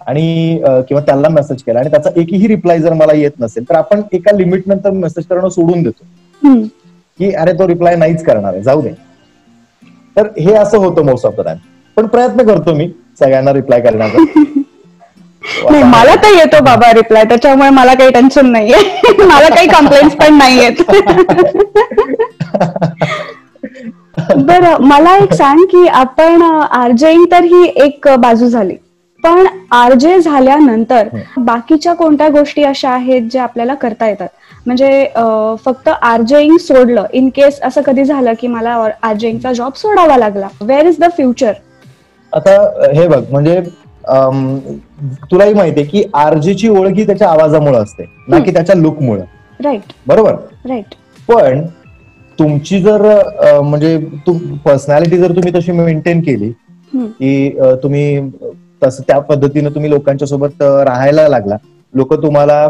[0.00, 4.00] आणि किंवा त्याला मेसेज केला आणि त्याचा एकही रिप्लाय जर मला येत नसेल तर आपण
[4.12, 6.04] एका लिमिट नंतर मेसेज करणं सोडून देतो.
[7.20, 8.90] की अरे तो रिप्लाय नाहीच करणार आहे जाऊ दे.
[10.16, 11.58] तर हे असं होतं मोस्ट ऑफ द टाइम
[11.96, 14.34] पण प्रयत्न करतो मी सगळ्यांना रिप्लाय करण्याचा.
[15.70, 19.02] नाही मला तर येतो बाबा रिप्लाय त्याच्यामुळे मला काही टेन्शन नाहीये.
[19.18, 20.90] मला काही कंप्लेंट पण नाहीयेत.
[24.36, 28.74] बरं मला एक सांग की आपण आरजेईंग तर ही एक बाजू झाली.
[29.24, 34.28] पण आरजे झाल्यानंतर बाकीच्या कोणत्या गोष्टी अशा आहेत ज्या आपल्याला करता येतात?
[34.66, 35.06] म्हणजे
[35.64, 40.86] फक्त आरजेईंग सोडलं इन केस असं कधी झालं की मला आरजेईंगचा जॉब सोडावा लागला वेअर
[40.86, 41.52] इज द फ्युचर
[42.32, 42.52] आता
[42.94, 43.60] हे बघ म्हणजे
[45.22, 49.22] तुलाही माहितीये की आरजेची ओळखी त्याच्या आवाजामुळे असते ना की त्याच्या लुकमुळे
[49.60, 50.34] राईट बरोबर?
[50.68, 50.94] राईट
[51.28, 51.60] पण
[52.38, 53.02] तुमची जर
[53.62, 53.96] म्हणजे
[54.64, 56.50] पर्सनॅलिटी जर तुम्ही तशी मेंटेन केली
[56.92, 57.50] की
[57.82, 58.20] तुम्ही
[58.82, 61.56] तसं त्या पद्धतीने तुम्ही लोकांच्या सोबत राहायला लागला.
[61.94, 62.68] लोक तुम्हाला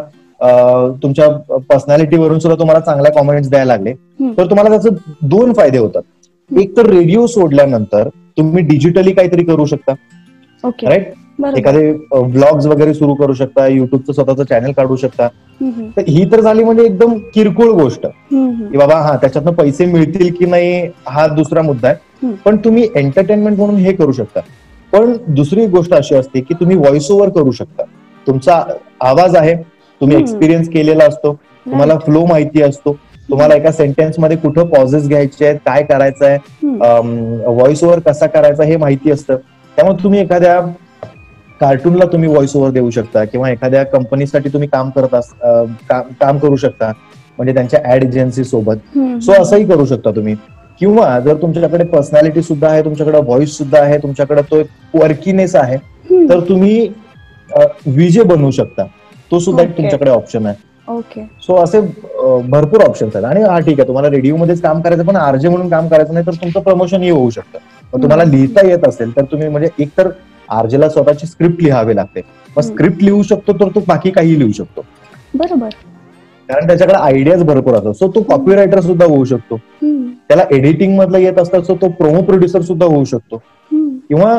[1.02, 1.28] तुमच्या
[1.68, 3.92] पर्सनॅलिटीवरून सुद्धा तुम्हाला चांगल्या कॉमेंट्स द्यायला लागले.
[4.38, 4.88] तर तुम्हाला त्याचे
[5.28, 6.02] दोन फायदे होतात.
[6.50, 9.94] एक तर रेडिओ सोडल्यानंतर तुम्ही डिजिटली काहीतरी करू शकता.
[10.64, 11.12] राईट
[11.58, 15.28] एखादे ब्लॉग्स वगैरे सुरू करू शकता युट्यूबचं स्वतःचं चॅनल काढू शकता.
[15.96, 18.06] तर ही तर झाली म्हणजे एकदम किरकोळ गोष्ट.
[18.66, 22.32] की बाबा हा त्याच्यातनं पैसे मिळतील की नाही हा दुसरा मुद्दा आहे.
[22.44, 24.40] पण तुम्ही एंटरटेनमेंट म्हणून हे करू शकता.
[24.92, 27.82] पण दुसरी गोष्ट अशी असते की तुम्ही व्हॉइस ओव्हर करू शकता.
[28.26, 28.62] तुमचा
[29.00, 29.54] आवाज आहे
[30.00, 31.32] तुम्ही एक्सपिरियन्स केलेला असतो
[31.66, 32.92] तुम्हाला फ्लो माहिती असतो
[33.30, 36.38] तुम्हाला एका सेंटेन्समध्ये कुठं पॉझेस घ्यायचे आहेत काय करायचं आहे
[37.46, 39.36] व्हॉइस ओव्हर कसा करायचा हे माहिती असतं.
[39.76, 40.60] त्यामुळे तुम्ही एखाद्या
[41.60, 45.14] कार्टूनला तुम्ही व्हॉइस ओव्हर देऊ शकता किंवा एखाद्या कंपनीसाठी तुम्ही काम करत
[46.20, 46.92] काम करू शकता.
[47.38, 48.76] म्हणजे त्यांच्या ऍड एजन्सी सोबत.
[49.22, 50.34] सो असंही करू शकता तुम्ही.
[50.80, 54.62] किंवा जर तुमच्याकडे पर्सनॅलिटी सुद्धा आहे तुमच्याकडे व्हॉइस सुद्धा आहे तुमच्याकडे तो
[54.98, 55.76] वर्कीनेस आहे
[56.28, 56.88] तर तुम्ही
[57.86, 58.84] विजे बनवू शकता.
[59.30, 60.66] तो सुद्धा एक तुमच्याकडे ऑप्शन आहे.
[60.88, 61.80] ओके सो असे
[62.50, 63.26] भरपूर ऑप्शन्स आहेत.
[63.26, 63.86] आणि हा ठीक आहे.
[63.88, 67.58] तुम्हाला रेडिओमध्येच काम करायचं पण आरजे म्हणून काम करायचं नाही तर तुमचं प्रमोशनही होऊ शकतं.
[68.02, 70.08] तुम्हाला लिहिता येत असेल तर तुम्ही म्हणजे एकतर
[70.50, 72.20] आरजेला स्वतःची स्क्रिप्ट लिहावी लागते.
[72.56, 74.84] मग स्क्रिप्ट लिहू शकतो तर तो बाकी काही लिहू शकतो.
[75.34, 75.68] बरोबर.
[76.48, 77.92] कारण त्याच्याकडे आयडियाज भरपूर असतात.
[77.92, 79.56] सो तो कॉपी रायटर सुद्धा होऊ शकतो.
[80.28, 83.36] त्याला एडिटिंग मधला येत असतात सो तो प्रोमो प्रोड्युसर सुद्धा होऊ शकतो.
[84.08, 84.38] किंवा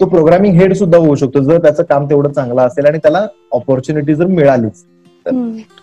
[0.00, 1.40] तो प्रोग्रामिंग हेड सुद्धा होऊ शकतो.
[1.40, 4.84] जर त्याचं काम तेवढं चांगलं असेल आणि त्याला ऑपॉर्च्युनिटी जर मिळालीच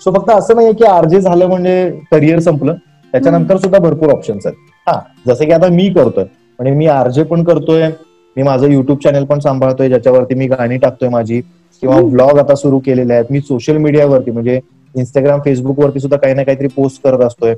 [0.04, 2.76] सो फक्त असं नाहीये की आरजे झालं म्हणजे करिअर संपलं.
[3.14, 4.56] त्याच्यानंतर सुद्धा भरपूर ऑप्शन्स आहेत.
[4.88, 6.24] हा जसं की आता मी करतोय.
[6.24, 7.90] म्हणजे मी आरजे पण करतोय.
[8.36, 12.80] मी माझं युट्यूब चॅनल पण सांभाळतोय ज्याच्यावरती मी गाणी टाकतोय माझी किंवा ब्लॉग आता सुरू
[12.86, 13.26] केलेले आहेत.
[13.30, 14.60] मी सोशल मीडियावरती म्हणजे
[14.96, 17.54] इंस्टाग्राम फेसबुक वरती सुद्धा काही ना काहीतरी पोस्ट करत असतोय.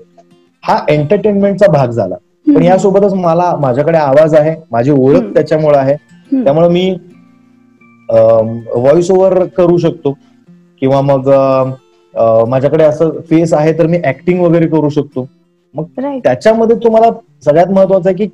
[0.63, 2.15] हा एंटरटेनमेंटचा भाग झाला.
[2.47, 5.95] पण यासोबतच मला माझ्याकडे आवाज आहे माझी ओळख त्याच्यामुळे आहे.
[6.43, 6.89] त्यामुळे मी
[8.09, 10.17] व्हॉइस ओव्हर करू शकतो.
[10.81, 11.29] किंवा मग
[12.49, 15.27] माझ्याकडे असं फेस आहे तर मी ऍक्टिंग वगैरे करू शकतो.
[15.75, 15.83] मग
[16.23, 17.09] त्याच्यामध्ये तुम्हाला
[17.45, 18.27] सगळ्यात महत्वाचं आहे की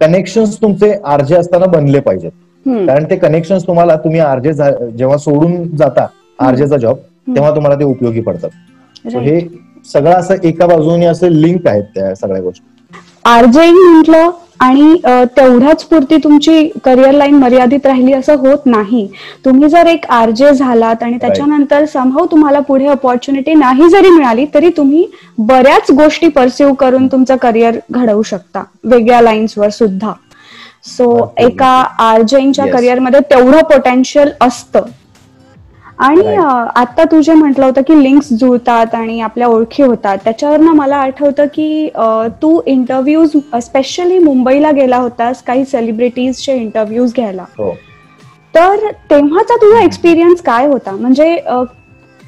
[0.00, 2.30] कनेक्शन तुमचे आरजे असताना बनले पाहिजेत.
[2.66, 6.06] कारण ते कनेक्शन तुम्हाला तुम्ही आरजे जेव्हा सोडून जाता
[6.38, 8.50] आरजेचा जॉब तेव्हा तुम्हाला ते उपयोगी पडतात.
[9.06, 9.40] हे
[9.92, 12.66] सगळं असं एका बाजूने असं लिंक आहेत त्या सगळ्या गोष्टी.
[13.24, 14.30] आरजे म्हटलं
[14.64, 14.94] आणि
[15.36, 19.06] तेवढ्याच पुरती तुमची करिअर लाईन मर्यादित राहिली असं होत नाही.
[19.44, 24.68] तुम्ही जर एक आरजे झालात आणि त्याच्यानंतर संभव तुम्हाला पुढे अपॉर्च्युनिटी नाही जरी मिळाली तरी
[24.76, 25.06] तुम्ही
[25.38, 28.62] बऱ्याच गोष्टी परस्यू करून तुमचं करिअर घडवू शकता.
[28.84, 30.12] वेगळ्या लाईन्सवर सुद्धा.
[30.86, 34.86] सो एका आरजेच्या करिअरमध्ये तेवढं पोटेन्शियल असतं.
[35.98, 36.34] आणि
[36.76, 41.46] आता तू जे म्हटलं होतं की लिंक्स जुळतात आणि आपल्या ओळखी होतात त्याच्यावरनं मला आठवतं
[41.54, 41.88] की
[42.42, 47.44] तू इंटरव्ह्यूज स्पेशली मुंबईला गेला होतास काही सेलिब्रिटीजचे इंटरव्ह्यूज घ्यायला.
[47.58, 47.70] हो.
[48.54, 50.90] तर तेव्हाचा तुझा एक्सपिरियन्स काय होता?
[50.90, 51.36] म्हणजे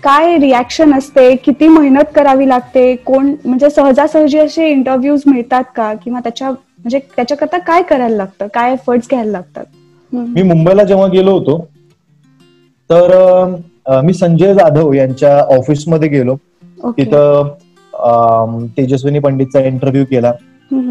[0.02, 1.34] काय रिॲक्शन असते?
[1.44, 2.94] किती मेहनत करावी लागते?
[2.96, 5.92] कोण म्हणजे सहजासहजी असे इंटरव्ह्यूज मिळतात का?
[6.04, 8.46] किंवा त्याच्या म्हणजे त्याच्याकरता काय करायला लागतं?
[8.54, 9.64] काय एफर्ट्स घ्यायला लागतात?
[10.12, 11.64] मी मुंबईला जेव्हा गेलो होतो
[12.90, 16.36] तर मी संजय जाधव यांच्या ऑफिसमध्ये गेलो.
[16.98, 17.48] तिथं
[18.76, 20.32] तेजस्विनी पंडितचा इंटरव्ह्यू केला.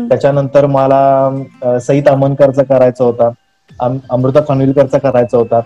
[0.10, 3.30] त्याच्यानंतर मला सईत अमनकरचा करायचा होता.
[4.10, 5.60] अमृता खानविलकरचा करायचा होता.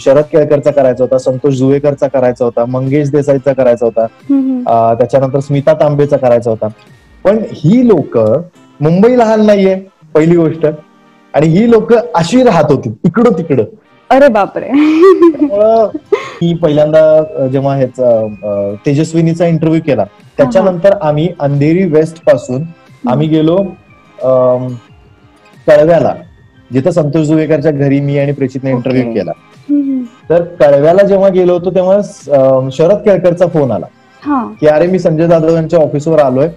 [0.00, 1.18] शरद केळकरचा करायचा होता.
[1.18, 2.64] संतोष जुवेकरचा करायचा होता.
[2.64, 4.06] मंगेश देसाईचा करायचा होता.
[4.98, 6.68] त्याच्यानंतर स्मिता तांबेचा करायचा होता.
[7.24, 8.18] पण ही लोक
[8.80, 9.74] मुंबई लहान नाहीये
[10.14, 10.66] पहिली गोष्ट.
[11.34, 13.64] आणि ही लोक अशी राहत होती इकडं तिकडं.
[14.10, 14.68] अरे बापरे.
[16.42, 20.04] मी पहिल्यांदा जेव्हा ह्याचा तेजस्विनीचा इंटरव्ह्यू केला
[20.38, 22.62] त्याच्यानंतर आम्ही अंधेरी वेस्टपासून
[23.08, 23.56] आम्ही गेलो
[25.66, 26.14] कळव्याला
[26.70, 29.32] जिथं संतोष जुवेकरच्या घरी मी आणि प्रेषितने इंटरव्ह्यू केला.
[30.30, 33.86] तर कळव्याला जेव्हा गेलो होतो तेव्हा शरद केळकरचा फोन आला.
[34.60, 36.48] की अरे मी संजय जाधव यांच्या ऑफिसवर आलोय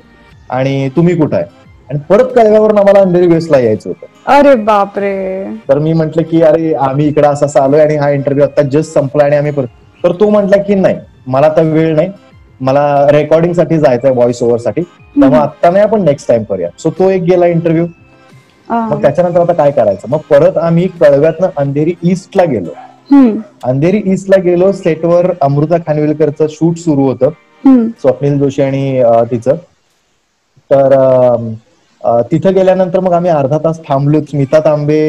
[0.49, 1.45] आणि तुम्ही कुठं आहे?
[1.89, 4.06] आणि परत कळव्यावरून आम्हाला अंधेरी वेस्टला यायचं होतं.
[4.34, 5.43] अरे बापरे.
[5.69, 9.23] तर मी म्हंटल की अरे आम्ही इकडे असं आलोय आणि हा इंटरव्ह्यू आता जस्ट संपला
[9.23, 9.67] आणि आम्ही परत
[10.02, 10.95] तर तो म्हटला की नाही
[11.28, 12.10] मला तर वेळ नाही.
[12.62, 14.82] मला रेकॉर्डिंगसाठी जायचंय व्हॉइस ओव्हरसाठी.
[15.15, 16.69] त्यामुळे आता नाही आपण नेक्स्ट टाइम करूया.
[16.80, 17.86] सो तो एक गेला इंटरव्ह्यू
[18.67, 20.08] मग त्याच्यानंतर आता काय करायचं?
[20.10, 22.71] मग परत आम्ही कळव्यातनं अंधेरी ईस्टला गेलो.
[23.63, 27.30] अंधेरी ईस्टला गेलो सेटवर अमृता खानविलकरचं शूट सुरू होतं.
[28.02, 29.56] स्वप्नील जोशी आणि तिचं.
[30.69, 30.93] तर
[32.01, 34.99] तिथं गेल्यानंतर मग आम्ही अर्धा तास थांबलो स्मिता तांबे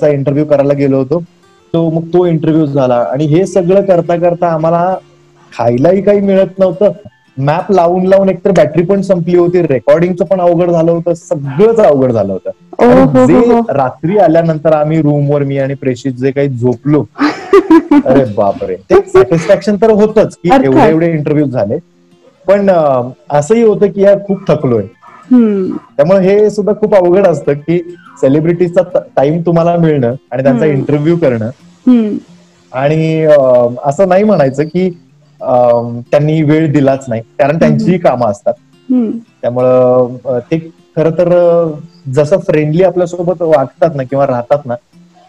[0.00, 1.22] चा इंटरव्ह्यू करायला गेलो होतो.
[1.74, 2.96] तो मग तो इंटरव्ह्यू झाला.
[3.12, 4.96] आणि हे सगळं करता करता आम्हाला
[5.52, 6.92] खायलाही काही मिळत नव्हतं.
[7.36, 9.62] मॅप लावून लावून एकतर बॅटरी पण संपली होती.
[9.62, 11.14] रेकॉर्डिंगचं पण अवघड झालं होतं.
[11.14, 13.26] सगळंच अवघड झालं होतं.
[13.26, 17.04] जे रात्री आल्यानंतर आम्ही रूमवर मी आणि प्रेषित जे काही झोपलो.
[18.06, 18.74] अरे बापरे.
[18.90, 21.78] ते सॅटिस्फॅक्शन तर होतच की एवढे एवढे इंटरव्ह्यू झाले.
[22.46, 22.70] पण
[23.30, 24.82] असंही होतं की यार खूप थकलोय.
[25.96, 27.78] त्यामुळे हे सुद्धा खूप अवघड असतं की
[28.20, 31.50] सेलिब्रिटीजचा टाइम तुम्हाला मिळणं आणि त्यांचा इंटरव्ह्यू करणं.
[32.72, 33.24] आणि
[33.84, 34.88] असं नाही म्हणायचं की
[36.10, 37.22] त्यांनी वेळ दिलाच नाही.
[37.38, 38.54] कारण त्यांचीही कामं असतात.
[39.42, 40.58] त्यामुळं ते
[40.96, 41.28] खर तर
[42.14, 44.74] जसं फ्रेंडली आपल्यासोबत वागतात ना किंवा राहतात ना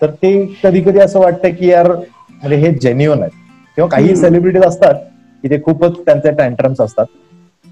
[0.02, 3.32] तर ते कधी कधी असं वाटतं की यार म्हणजे हे जेन्युअन आहेत.
[3.78, 4.96] किंवा काही सेलिब्रिटीज असतात
[5.44, 7.06] की ते खूपच त्यांचे टँट्रम्स असतात.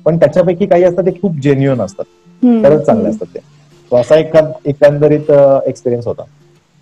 [0.06, 2.06] पण त्याच्यापैकी काही असतात ते खूप जेन्युअन असतात.
[2.63, 3.39] खरंच चांगले असतात ते.
[3.92, 4.16] असा
[4.66, 5.32] एकंदरीत
[5.68, 6.24] एक्सपिरियन्स होता.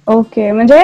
[0.07, 0.81] ओके म्हणजे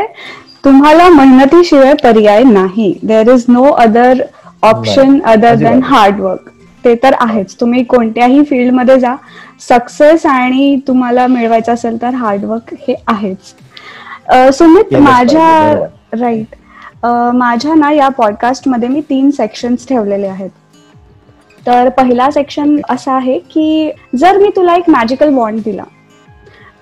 [0.66, 2.94] तुम्हाला मेहनतीशिवाय पर्याय नाही.
[3.04, 4.22] There is no other
[4.64, 6.50] option other than hard work
[6.84, 7.56] ते तर आहेच.
[7.60, 9.16] तुम्ही कोणत्याही फील्डमध्ये जा.
[9.62, 13.54] सक्सेस आणि तुम्हाला मिळवायचं असेल तर हार्डवर्क हे आहेच.
[14.54, 15.50] सुमित माझ्या
[16.14, 16.56] राईट
[17.36, 20.50] माझ्या ना या पॉडकास्टमध्ये मी तीन सेक्शन्स ठेवलेले आहेत.
[21.68, 25.84] तर पहिला सेक्शन असा आहे की जर मी तुला एक मॅजिकल वॉन्ड दिला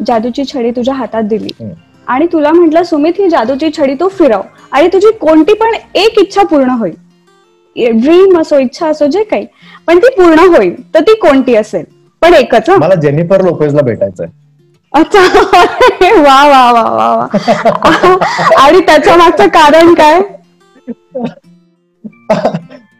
[0.07, 1.71] जादूची छडी तुझ्या हातात दिली
[2.07, 6.43] आणि तुला म्हटलं सुमित ही जादूची छडी तू फिरव आणि तुझी कोणती पण एक इच्छा
[6.43, 6.93] पूर्ण होईल.
[7.75, 9.45] ड्रीम असो इच्छा असो जे काही.
[9.87, 11.83] पण ती पूर्ण होईल तर ती कोणती असेल?
[12.21, 14.27] पण एकच मला जेनिफर लोपेजला भेटायचंय.
[14.93, 15.19] अच्छा.
[16.21, 17.27] वा वा वा वा वा.
[18.61, 20.21] आणि त्याच्या मागचं कारण काय?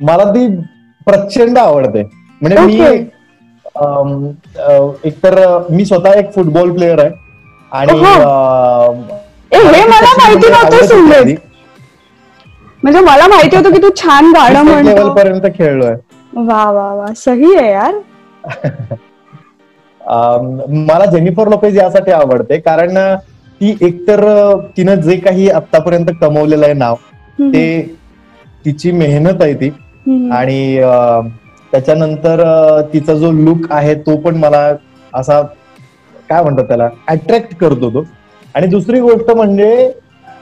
[0.02, 0.48] मला ती
[1.08, 2.04] प्रचंड आवडते.
[2.42, 2.80] म्हणजे मी
[5.06, 5.38] एकतर
[5.70, 7.10] मी स्वतः एक फुटबॉल प्लेअर आहे.
[7.72, 7.94] आणि
[9.54, 11.34] हे मला माहिती नव्हतं
[12.84, 15.94] म्हणजे मला माहिती होतं की तू छान गाणं लेवल पर्यंत खेळलोय.
[16.34, 17.06] वा वा वा.
[17.18, 17.94] सही आहे यार.
[20.88, 22.58] मला जेनिफर लोपेज यासाठी आवडते.
[22.60, 22.98] कारण
[23.62, 24.24] ती एकतर
[24.78, 26.96] तिनं जे काही आतापर्यंत कमवलेलं आहे नाव
[27.40, 27.96] ते
[28.66, 29.70] तिची मेहनत आहे ती.
[30.32, 30.78] आणि
[31.74, 32.42] त्याच्यानंतर
[32.94, 34.72] तिचा जो लुक आहे तो पण मला
[35.14, 35.42] असा
[36.30, 38.04] काय म्हणतात त्याला अट्रॅक्ट करतो तो
[38.56, 39.92] आणि दुसरी गोष्ट म्हणजे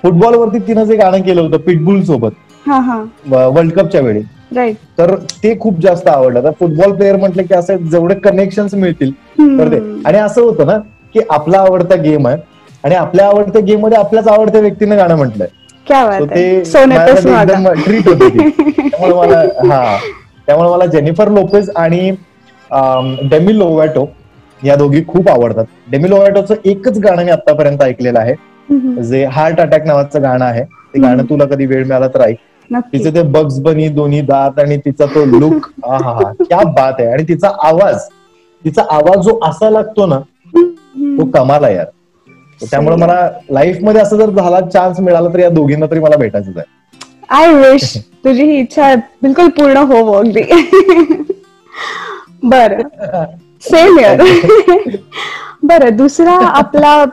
[0.04, 2.32] फुटबॉलवरती तिनं जे गाणं केलं होतं पिटबुल सोबत
[3.28, 4.22] वर्ल्ड कपच्या वेळी
[4.98, 6.44] तर ते खूप जास्त आवडलं.
[6.44, 9.12] तर फुटबॉल प्लेअर म्हटलं की असं जेवढे कनेक्शन मिळतील
[9.60, 9.80] तर ते.
[10.06, 10.78] आणि असं होतं ना
[11.14, 12.38] की आपला आवडता गेम आहे
[12.84, 15.48] आणि आपल्या आवडत्या गेममध्ये आपल्याच आवडत्या व्यक्तीने गाणं म्हटलंय.
[16.26, 16.64] ते
[17.42, 18.50] एकदम ट्रीट होती
[18.90, 19.98] त्यामुळे मला हा.
[20.48, 22.10] त्यामुळे मला जेनिफर लोपेज आणि
[23.30, 24.06] डेमी लोवॅटो
[24.62, 25.66] या दोघी खूप आवडतात.
[25.88, 28.34] डेमी लोवॅटोचं एकच गाणं मी आतापर्यंत ऐकलेलं आहे.
[29.04, 30.64] जे हार्ट अटॅक नावाचं गाणं आहे.
[30.64, 32.38] ते गाणं तुला कधी वेळ मिळाला तर ऐक.
[32.94, 36.32] तिचे ते बग्स बनी दोन्ही दात आणि तिचा तो लुक हा हा.
[36.40, 37.08] क्या बात आहे.
[37.08, 37.98] आणि तिचा आवाज
[38.64, 40.20] तिचा आवाज जो असा लागतो ना
[41.18, 41.86] तो कमाला यार.
[42.72, 46.72] त्यामुळे मला लाईफमध्ये असं जर झाला चान्स मिळाला तर या दोघींना तरी मला भेटायचं आहे.
[47.30, 47.96] आय विश
[48.26, 50.44] तुझी ही इच्छा बिलकुल पूर्ण हो अगदी.
[52.44, 52.82] बर.
[53.64, 54.22] सेम बर
[55.64, 57.04] बरं दुसरा आपला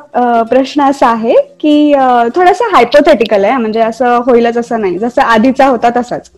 [0.50, 1.92] प्रश्न असा आहे की
[2.36, 4.98] थोडासा हायपोथेटिकल आहे म्हणजे असं होईलच असं नाही.
[4.98, 6.30] जसं आधीचा होता तसाच.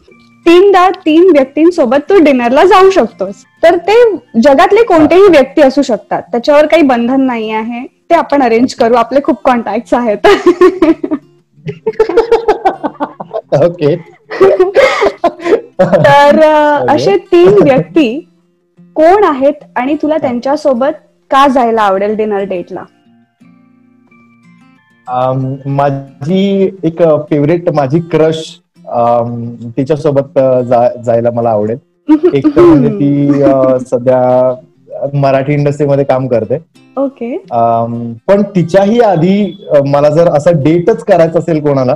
[0.46, 3.44] तीनदा तीन व्यक्तींसोबत तू डिनरला जाऊ शकतोस.
[3.62, 3.94] तर ते
[4.42, 6.22] जगातले कोणतेही व्यक्ती असू शकतात.
[6.22, 8.94] त्याच्यावर काही बंधन नाही आहे ते आपण अरेंज करू.
[8.94, 10.26] आपले खूप कॉन्टॅक्ट आहेत.
[13.64, 13.94] ओके
[15.80, 16.40] तर
[16.90, 18.08] असे तीन व्यक्ती
[18.96, 20.98] कोण आहेत आणि तुला त्यांच्यासोबत
[21.30, 22.84] का जायला आवडेल डिनर डेटला
[25.68, 28.44] माझी एक फेवरेट माझी क्रश
[29.76, 30.38] तिच्यासोबत
[31.04, 31.78] जायला मला आवडेल.
[32.34, 33.32] एक म्हणजे ती
[33.88, 34.20] सध्या
[35.14, 36.56] मराठी इंडस्ट्रीमध्ये काम करते.
[36.96, 37.36] ओके.
[38.28, 41.94] पण तिच्याही आधी मला जर असं डेटच करायचं असेल कोणाला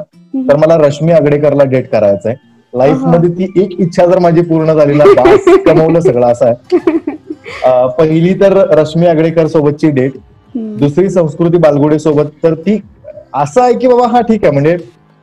[0.48, 2.34] तर मला रश्मी आगडेकरला डेट करायचंय.
[2.72, 5.04] लाईफमध्ये ती एक इच्छा जर माझी पूर्ण झाली ना
[5.66, 7.14] कमवलं सगळं असं आहे.
[7.98, 10.12] पहिली तर रश्मी आगडेकर सोबतची डेट.
[10.54, 12.78] दुसरी संस्कृती बालगुडे सोबत तर ती
[13.34, 14.52] असं आहे की बाबा हा ठीक आहे.
[14.52, 14.76] म्हणजे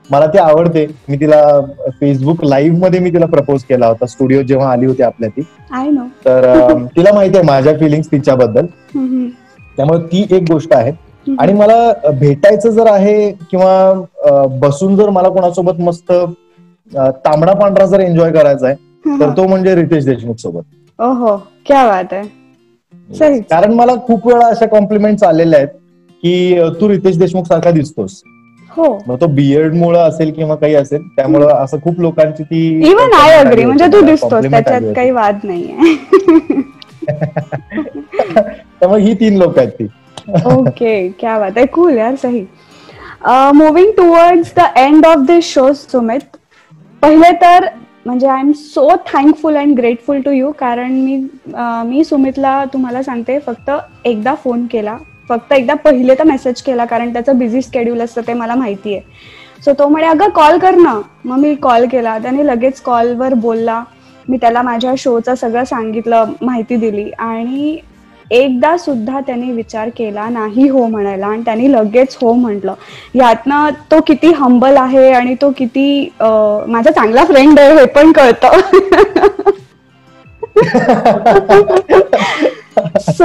[0.09, 0.85] मला ती आवडते.
[1.09, 1.41] मी तिला
[1.91, 4.05] फेसबुक लाईव्हमध्ये मी तिला प्रपोज केला होता.
[4.05, 5.41] स्टुडिओ जेव्हा आली होती आपल्या ती.
[6.25, 6.45] तर
[6.95, 8.65] तिला माहिती आहे माझ्या फिलिंग्स तिच्याबद्दल.
[9.77, 10.91] त्यामुळे ती एक गोष्ट आहे.
[11.39, 16.11] आणि मला भेटायचं जर आहे किंवा बसून जर मला कोणासोबत मस्त
[16.91, 20.61] तांबडा पांढरा जर एन्जॉय करायचा आहे तर तो म्हणजे रितेश देशमुख सोबत.
[20.99, 21.35] ओहो
[21.65, 23.39] क्या बात आहे.
[23.41, 25.67] कारण मला खूप वेळा अशा कॉम्प्लिमेंट आलेल्या आहेत
[26.23, 28.21] की तू रितेश देशमुख सारखा दिसतोस.
[28.77, 28.87] हो.
[29.07, 33.35] मग तो बियर्ड मुळे असेल किंवा काही असेल त्यामुळे असं खूप लोकांची ती इव्हन आय
[33.37, 35.95] अग्री म्हणजे तू दिसतोस त्याच्यात काही वाद नाहीये.
[38.79, 39.87] त्यामुळे ही तीन लोक आहेत ती.
[40.47, 41.65] ओके क्या बात आहे.
[41.65, 42.45] कूल यार सही.
[43.55, 46.35] Moving towards the end of this show Sumit
[47.01, 47.67] पहिले तर
[48.05, 51.15] म्हणजे I'm so thankful and grateful to you कारण मी
[51.87, 53.71] मी सुमितला तुम्हाला सांगते फक्त
[54.05, 54.97] एकदा फोन केला.
[55.29, 59.03] फक्त एकदा पहिले तर मेसेज केला कारण त्याचं बिझी स्केड्यूल असतं ते मला माहिती आहे
[59.65, 61.01] सो तो म्हणे अगं कॉल कर ना.
[61.25, 62.19] मग मी कॉल केला.
[62.19, 63.83] त्याने लगेच कॉलवर बोलला.
[64.29, 67.11] मी त्याला माझ्या शोचं सगळं सांगितलं माहिती दिली.
[67.11, 67.77] आणि
[68.31, 71.27] एकदा सुद्धा त्यांनी विचार केला नाही हो म्हणायला.
[71.27, 72.73] आणि त्यांनी लगेच हो म्हटलं.
[73.15, 78.59] यातनं तो किती हंबल आहे आणि तो किती माझा चांगला फ्रेंड आहे हे पण कळतं.
[82.95, 83.23] सो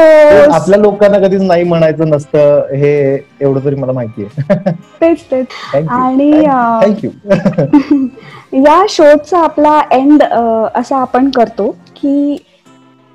[0.52, 4.70] आपल्या लोकांना कधीच नाही म्हणायचं नसतं हे एवढं तरी मला माहिती आहे.
[5.00, 5.46] तेच तेच.
[5.90, 6.30] आणि
[8.54, 12.36] या शोचा आपला एंड असा आपण करतो की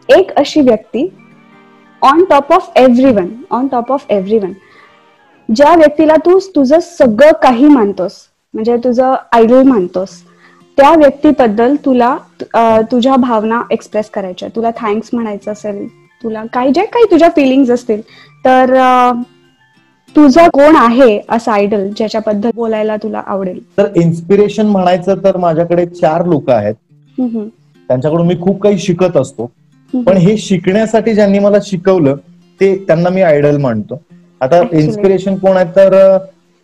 [0.10, 1.10] एक अशी व्यक्ती
[2.02, 2.72] on top of
[3.12, 4.06] everyone on top of
[4.38, 4.52] everyone
[5.50, 8.12] ज्या व्यक्तीला तू तुझं सगळं काही मानतोस
[8.54, 10.10] म्हणजे तुझं आयडल मानतोस
[10.78, 12.18] त्या व्यक्तीबद्दल तुला
[12.92, 16.44] तुझ्या भावना एक्सप्रेस करायच्या तुला थँक्स म्हणायचं असेल तुला.
[16.54, 18.02] काही जे काही तुझ्या फिलिंग्स असतील.
[18.46, 18.74] तर
[20.16, 23.60] तुझं कोण आहे असं आयडल ज्याच्याबद्दल बोलायला तुला आवडेल?
[23.78, 26.76] तर इन्स्पिरेशन म्हणायचं तर माझ्याकडे चार लोक आहेत.
[27.18, 29.52] त्यांच्याकडून मी खूप काही शिकत असतो.
[29.94, 32.16] पण हे शिकण्यासाठी ज्यांनी मला शिकवलं
[32.60, 34.02] ते त्यांना मी आयडल मानतो
[34.42, 36.18] आता इन्स्पिरेशन कोण आहे तर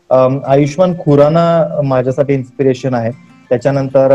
[0.10, 3.12] आयुष्मान खुराना माझ्यासाठी इन्स्पिरेशन आहे.
[3.50, 4.14] त्याच्यानंतर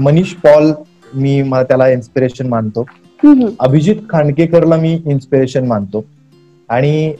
[0.00, 0.72] मनीष पॉल
[1.14, 2.84] मी त्याला इन्स्पिरेशन मानतो.
[3.24, 6.04] अभिजित खांडकेकरला मी इन्स्पिरेशन मानतो.
[6.68, 7.12] आणि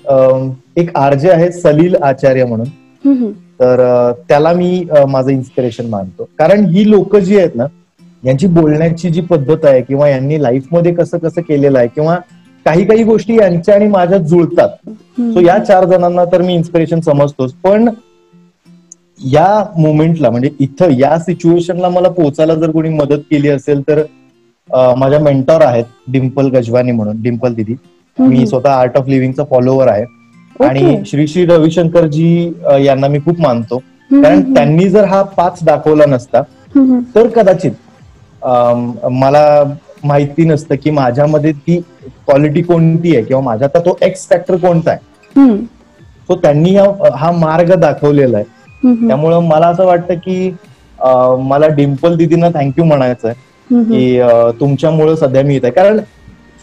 [0.77, 3.33] एक आरजे आहे सलील आचार्य म्हणून.
[3.61, 3.81] तर
[4.29, 6.29] त्याला मी माझं इन्स्पिरेशन मानतो.
[6.39, 7.67] कारण ही लोक जी आहेत ना
[8.23, 12.17] यांची बोलण्याची जी पद्धत आहे किंवा यांनी लाईफमध्ये कसं कसं केलेलं आहे किंवा
[12.67, 14.69] काही काही गोष्टी यांच्या आणि माझ्यात जुळतात.
[15.19, 17.53] सो या चार जणांना तर मी इन्स्पिरेशन समजतोच.
[17.55, 17.89] पण
[19.33, 24.03] या मुमेंटला म्हणजे इथं या सिच्युएशनला मला पोहोचायला जर कोणी मदत केली असेल तर
[24.99, 27.75] माझ्या मेंटॉर आहेत डिम्पल गजवानी म्हणून डिम्पल दिदी.
[28.19, 30.05] मी स्वतः आर्ट ऑफ लिव्हिंगचा फॉलोअर आहे.
[30.57, 32.53] आणि श्री श्री रविशंकरजी
[32.85, 33.79] यांना मी खूप मानतो.
[34.13, 36.43] कारण त्यांनी जर हा पाच दाखवला नसता
[37.15, 37.73] तर कदाचित
[39.13, 39.63] मला
[40.05, 41.81] माहिती नसतं की माझ्यामध्ये ती
[42.27, 45.59] क्वालिटी कोणती आहे किंवा माझ्यात तो एक्स फॅक्टर कोणता आहे.
[46.29, 49.07] सो त्यांनी हा मार्ग दाखवलेला आहे.
[49.07, 50.55] त्यामुळं मला असं वाटतं की
[51.49, 53.49] मला डिम्पल दिदींना थँक्यू म्हणायचं आहे.
[53.73, 54.21] की
[54.61, 55.73] तुमच्यामुळे सध्या मी येत आहे.
[55.73, 55.99] कारण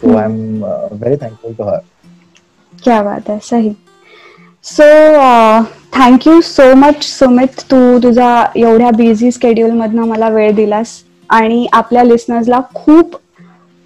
[0.00, 1.78] so I'm very thankful to her
[2.84, 3.72] क्या बात आहे सही.
[4.64, 4.84] So
[5.92, 11.02] thank you so much Sumit तू तुझा एवढ्या बिझी स्केड्यूल मधनं मला वेळ दिलास.
[11.30, 13.16] आणि आपल्या लिस्नर्सला खूप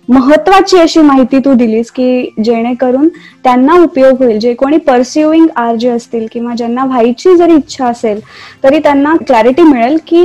[0.08, 3.08] महत्वाची अशी माहिती तू दिलीस की जेणेकरून
[3.44, 4.38] त्यांना उपयोग होईल.
[4.38, 8.20] जे कोणी परस्युईंग आर जे असतील किंवा ज्यांना व्हायची जरी इच्छा असेल
[8.64, 10.24] तरी त्यांना क्लॅरिटी मिळेल की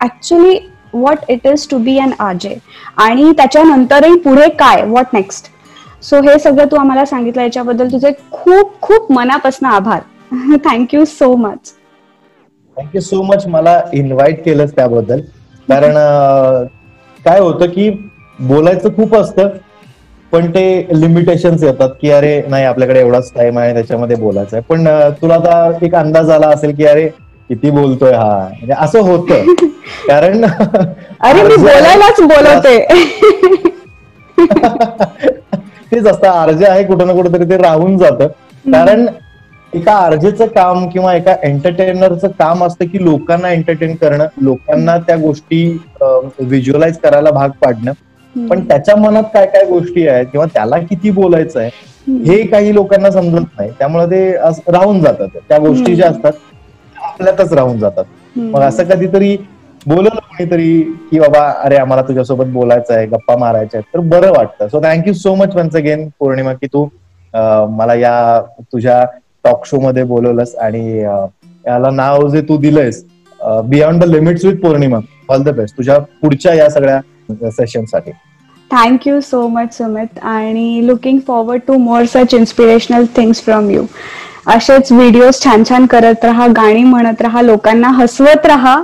[0.00, 0.58] actually
[0.94, 2.54] what it is to be an RJ
[3.04, 5.50] आणि त्याच्यानंतरही पुढे काय व्हॉट नेक्स्ट
[6.04, 10.00] सो हे सगळं तू आम्हाला सांगितलं याच्याबद्दल तुझे खूप खूप मनापासून आभार.
[10.64, 11.72] Thank you so much
[12.76, 15.20] thank you so much मला इन्व्हाइट केलं त्याबद्दल.
[15.68, 15.94] कारण
[17.24, 17.88] काय होतं की
[18.38, 19.48] बोलायचं खूप असतं
[20.32, 24.62] पण ते लिमिटेशन येतात की अरे नाही आपल्याकडे एवढाच टाइम आहे त्याच्यामध्ये बोलायचं आहे.
[24.68, 24.86] पण
[25.22, 27.06] तुला आता एक अंदाज आला असेल की अरे
[27.50, 28.38] किती बोलतोय हा.
[28.48, 29.52] म्हणजे असं होतं.
[30.08, 32.78] कारण अरे मी बोलायलाच बोलवते.
[35.92, 38.26] तेच असतं आरजे आहे कुठं ना कुठं तरी ते राहून जातं.
[38.64, 39.06] कारण
[39.72, 45.64] एका आरजेचं काम किंवा एका एंटरटेनरचं काम असतं की लोकांना एंटरटेन करणं लोकांना त्या गोष्टी
[46.00, 47.92] व्हिज्युअलाइज करायला भाग पाडणं.
[48.34, 51.70] पण त्याच्या मनात काय काय गोष्टी आहेत किंवा त्याला किती बोलायचं आहे
[52.26, 53.70] हे काही लोकांना समजत नाही.
[53.78, 54.32] त्यामुळे ते
[54.72, 55.28] राहून जातात.
[55.48, 56.32] त्या गोष्टी ज्या असतात
[56.96, 58.04] आपल्यातच राहून जातात.
[58.36, 59.36] मग असं कधीतरी
[59.86, 60.80] बोलवलं कोणीतरी
[61.10, 63.94] की बाबा अरे आम्हाला तुझ्यासोबत बोलायचं आहे गप्पा मारायच्या आहेत.
[63.94, 64.68] तर बरं वाटतं.
[64.68, 66.84] So thank you so much once again Pournima की तू
[67.76, 68.40] मला या
[68.72, 69.04] तुझ्या
[69.44, 73.04] टॉक शो मध्ये बोलवलंस आणि याला नाव जे तू दिलंयस
[73.40, 78.10] beyond the limits with Pournima all the best तुझ्या पुढच्या या सगळ्या सेशनसाठी.
[78.70, 83.84] Thank you so much Sumit आणि looking forward to more such inspirational things from you
[84.54, 88.82] असेच व्हिडिओज छान छान करत राहा गाणी म्हणत राहा लोकांना हसवत राहा.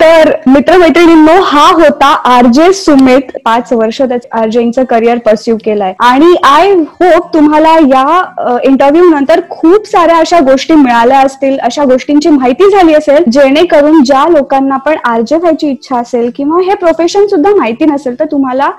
[0.00, 5.92] तर मित्रमैत्रिणींनो हा होता आरजे सुमित पाच वर्ष आरजेचं करिअर परस्यू केलंय.
[6.00, 12.30] आणि आय होप तुम्हाला या इंटरव्ह्यू नंतर खूप साऱ्या अशा गोष्टी मिळाल्या असतील अशा गोष्टींची
[12.30, 17.54] माहिती झाली असेल जेणेकरून ज्या लोकांना पण आरजे व्हायची इच्छा असेल किंवा हे प्रोफेशन सुद्धा
[17.56, 18.70] माहिती नसेल तर तुम्हाला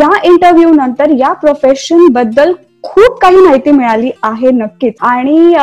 [0.00, 2.52] या इंटरव्ह्यू नंतर या प्रोफेशनबद्दल
[2.84, 4.94] खूप काही माहिती मिळाली आहे नक्कीच.
[5.00, 5.54] आणि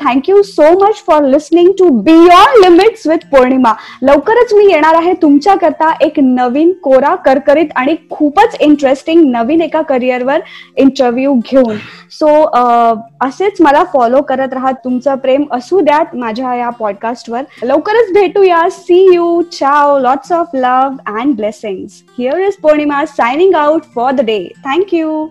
[0.00, 3.72] thank you so much for listening to beyond limits with Pournima
[4.02, 10.40] लवकरच मी येणार आहे तुमच्याकरता एक नवीन कोरा करकरीत आणि खूपच इंटरेस्टिंग नवीन एका करिअरवर
[10.76, 11.76] इंटरव्ह्यू घेऊन.
[12.10, 12.28] सो
[13.26, 14.70] असेच मला फॉलो करत राहा.
[14.84, 18.68] तुमचं प्रेम असू द्यात माझ्या या पॉडकास्टवर लवकरच भेटूया.
[18.70, 24.24] See you ciao lots of love and blessings here is Pournima signing out for the
[24.26, 25.26] day thank you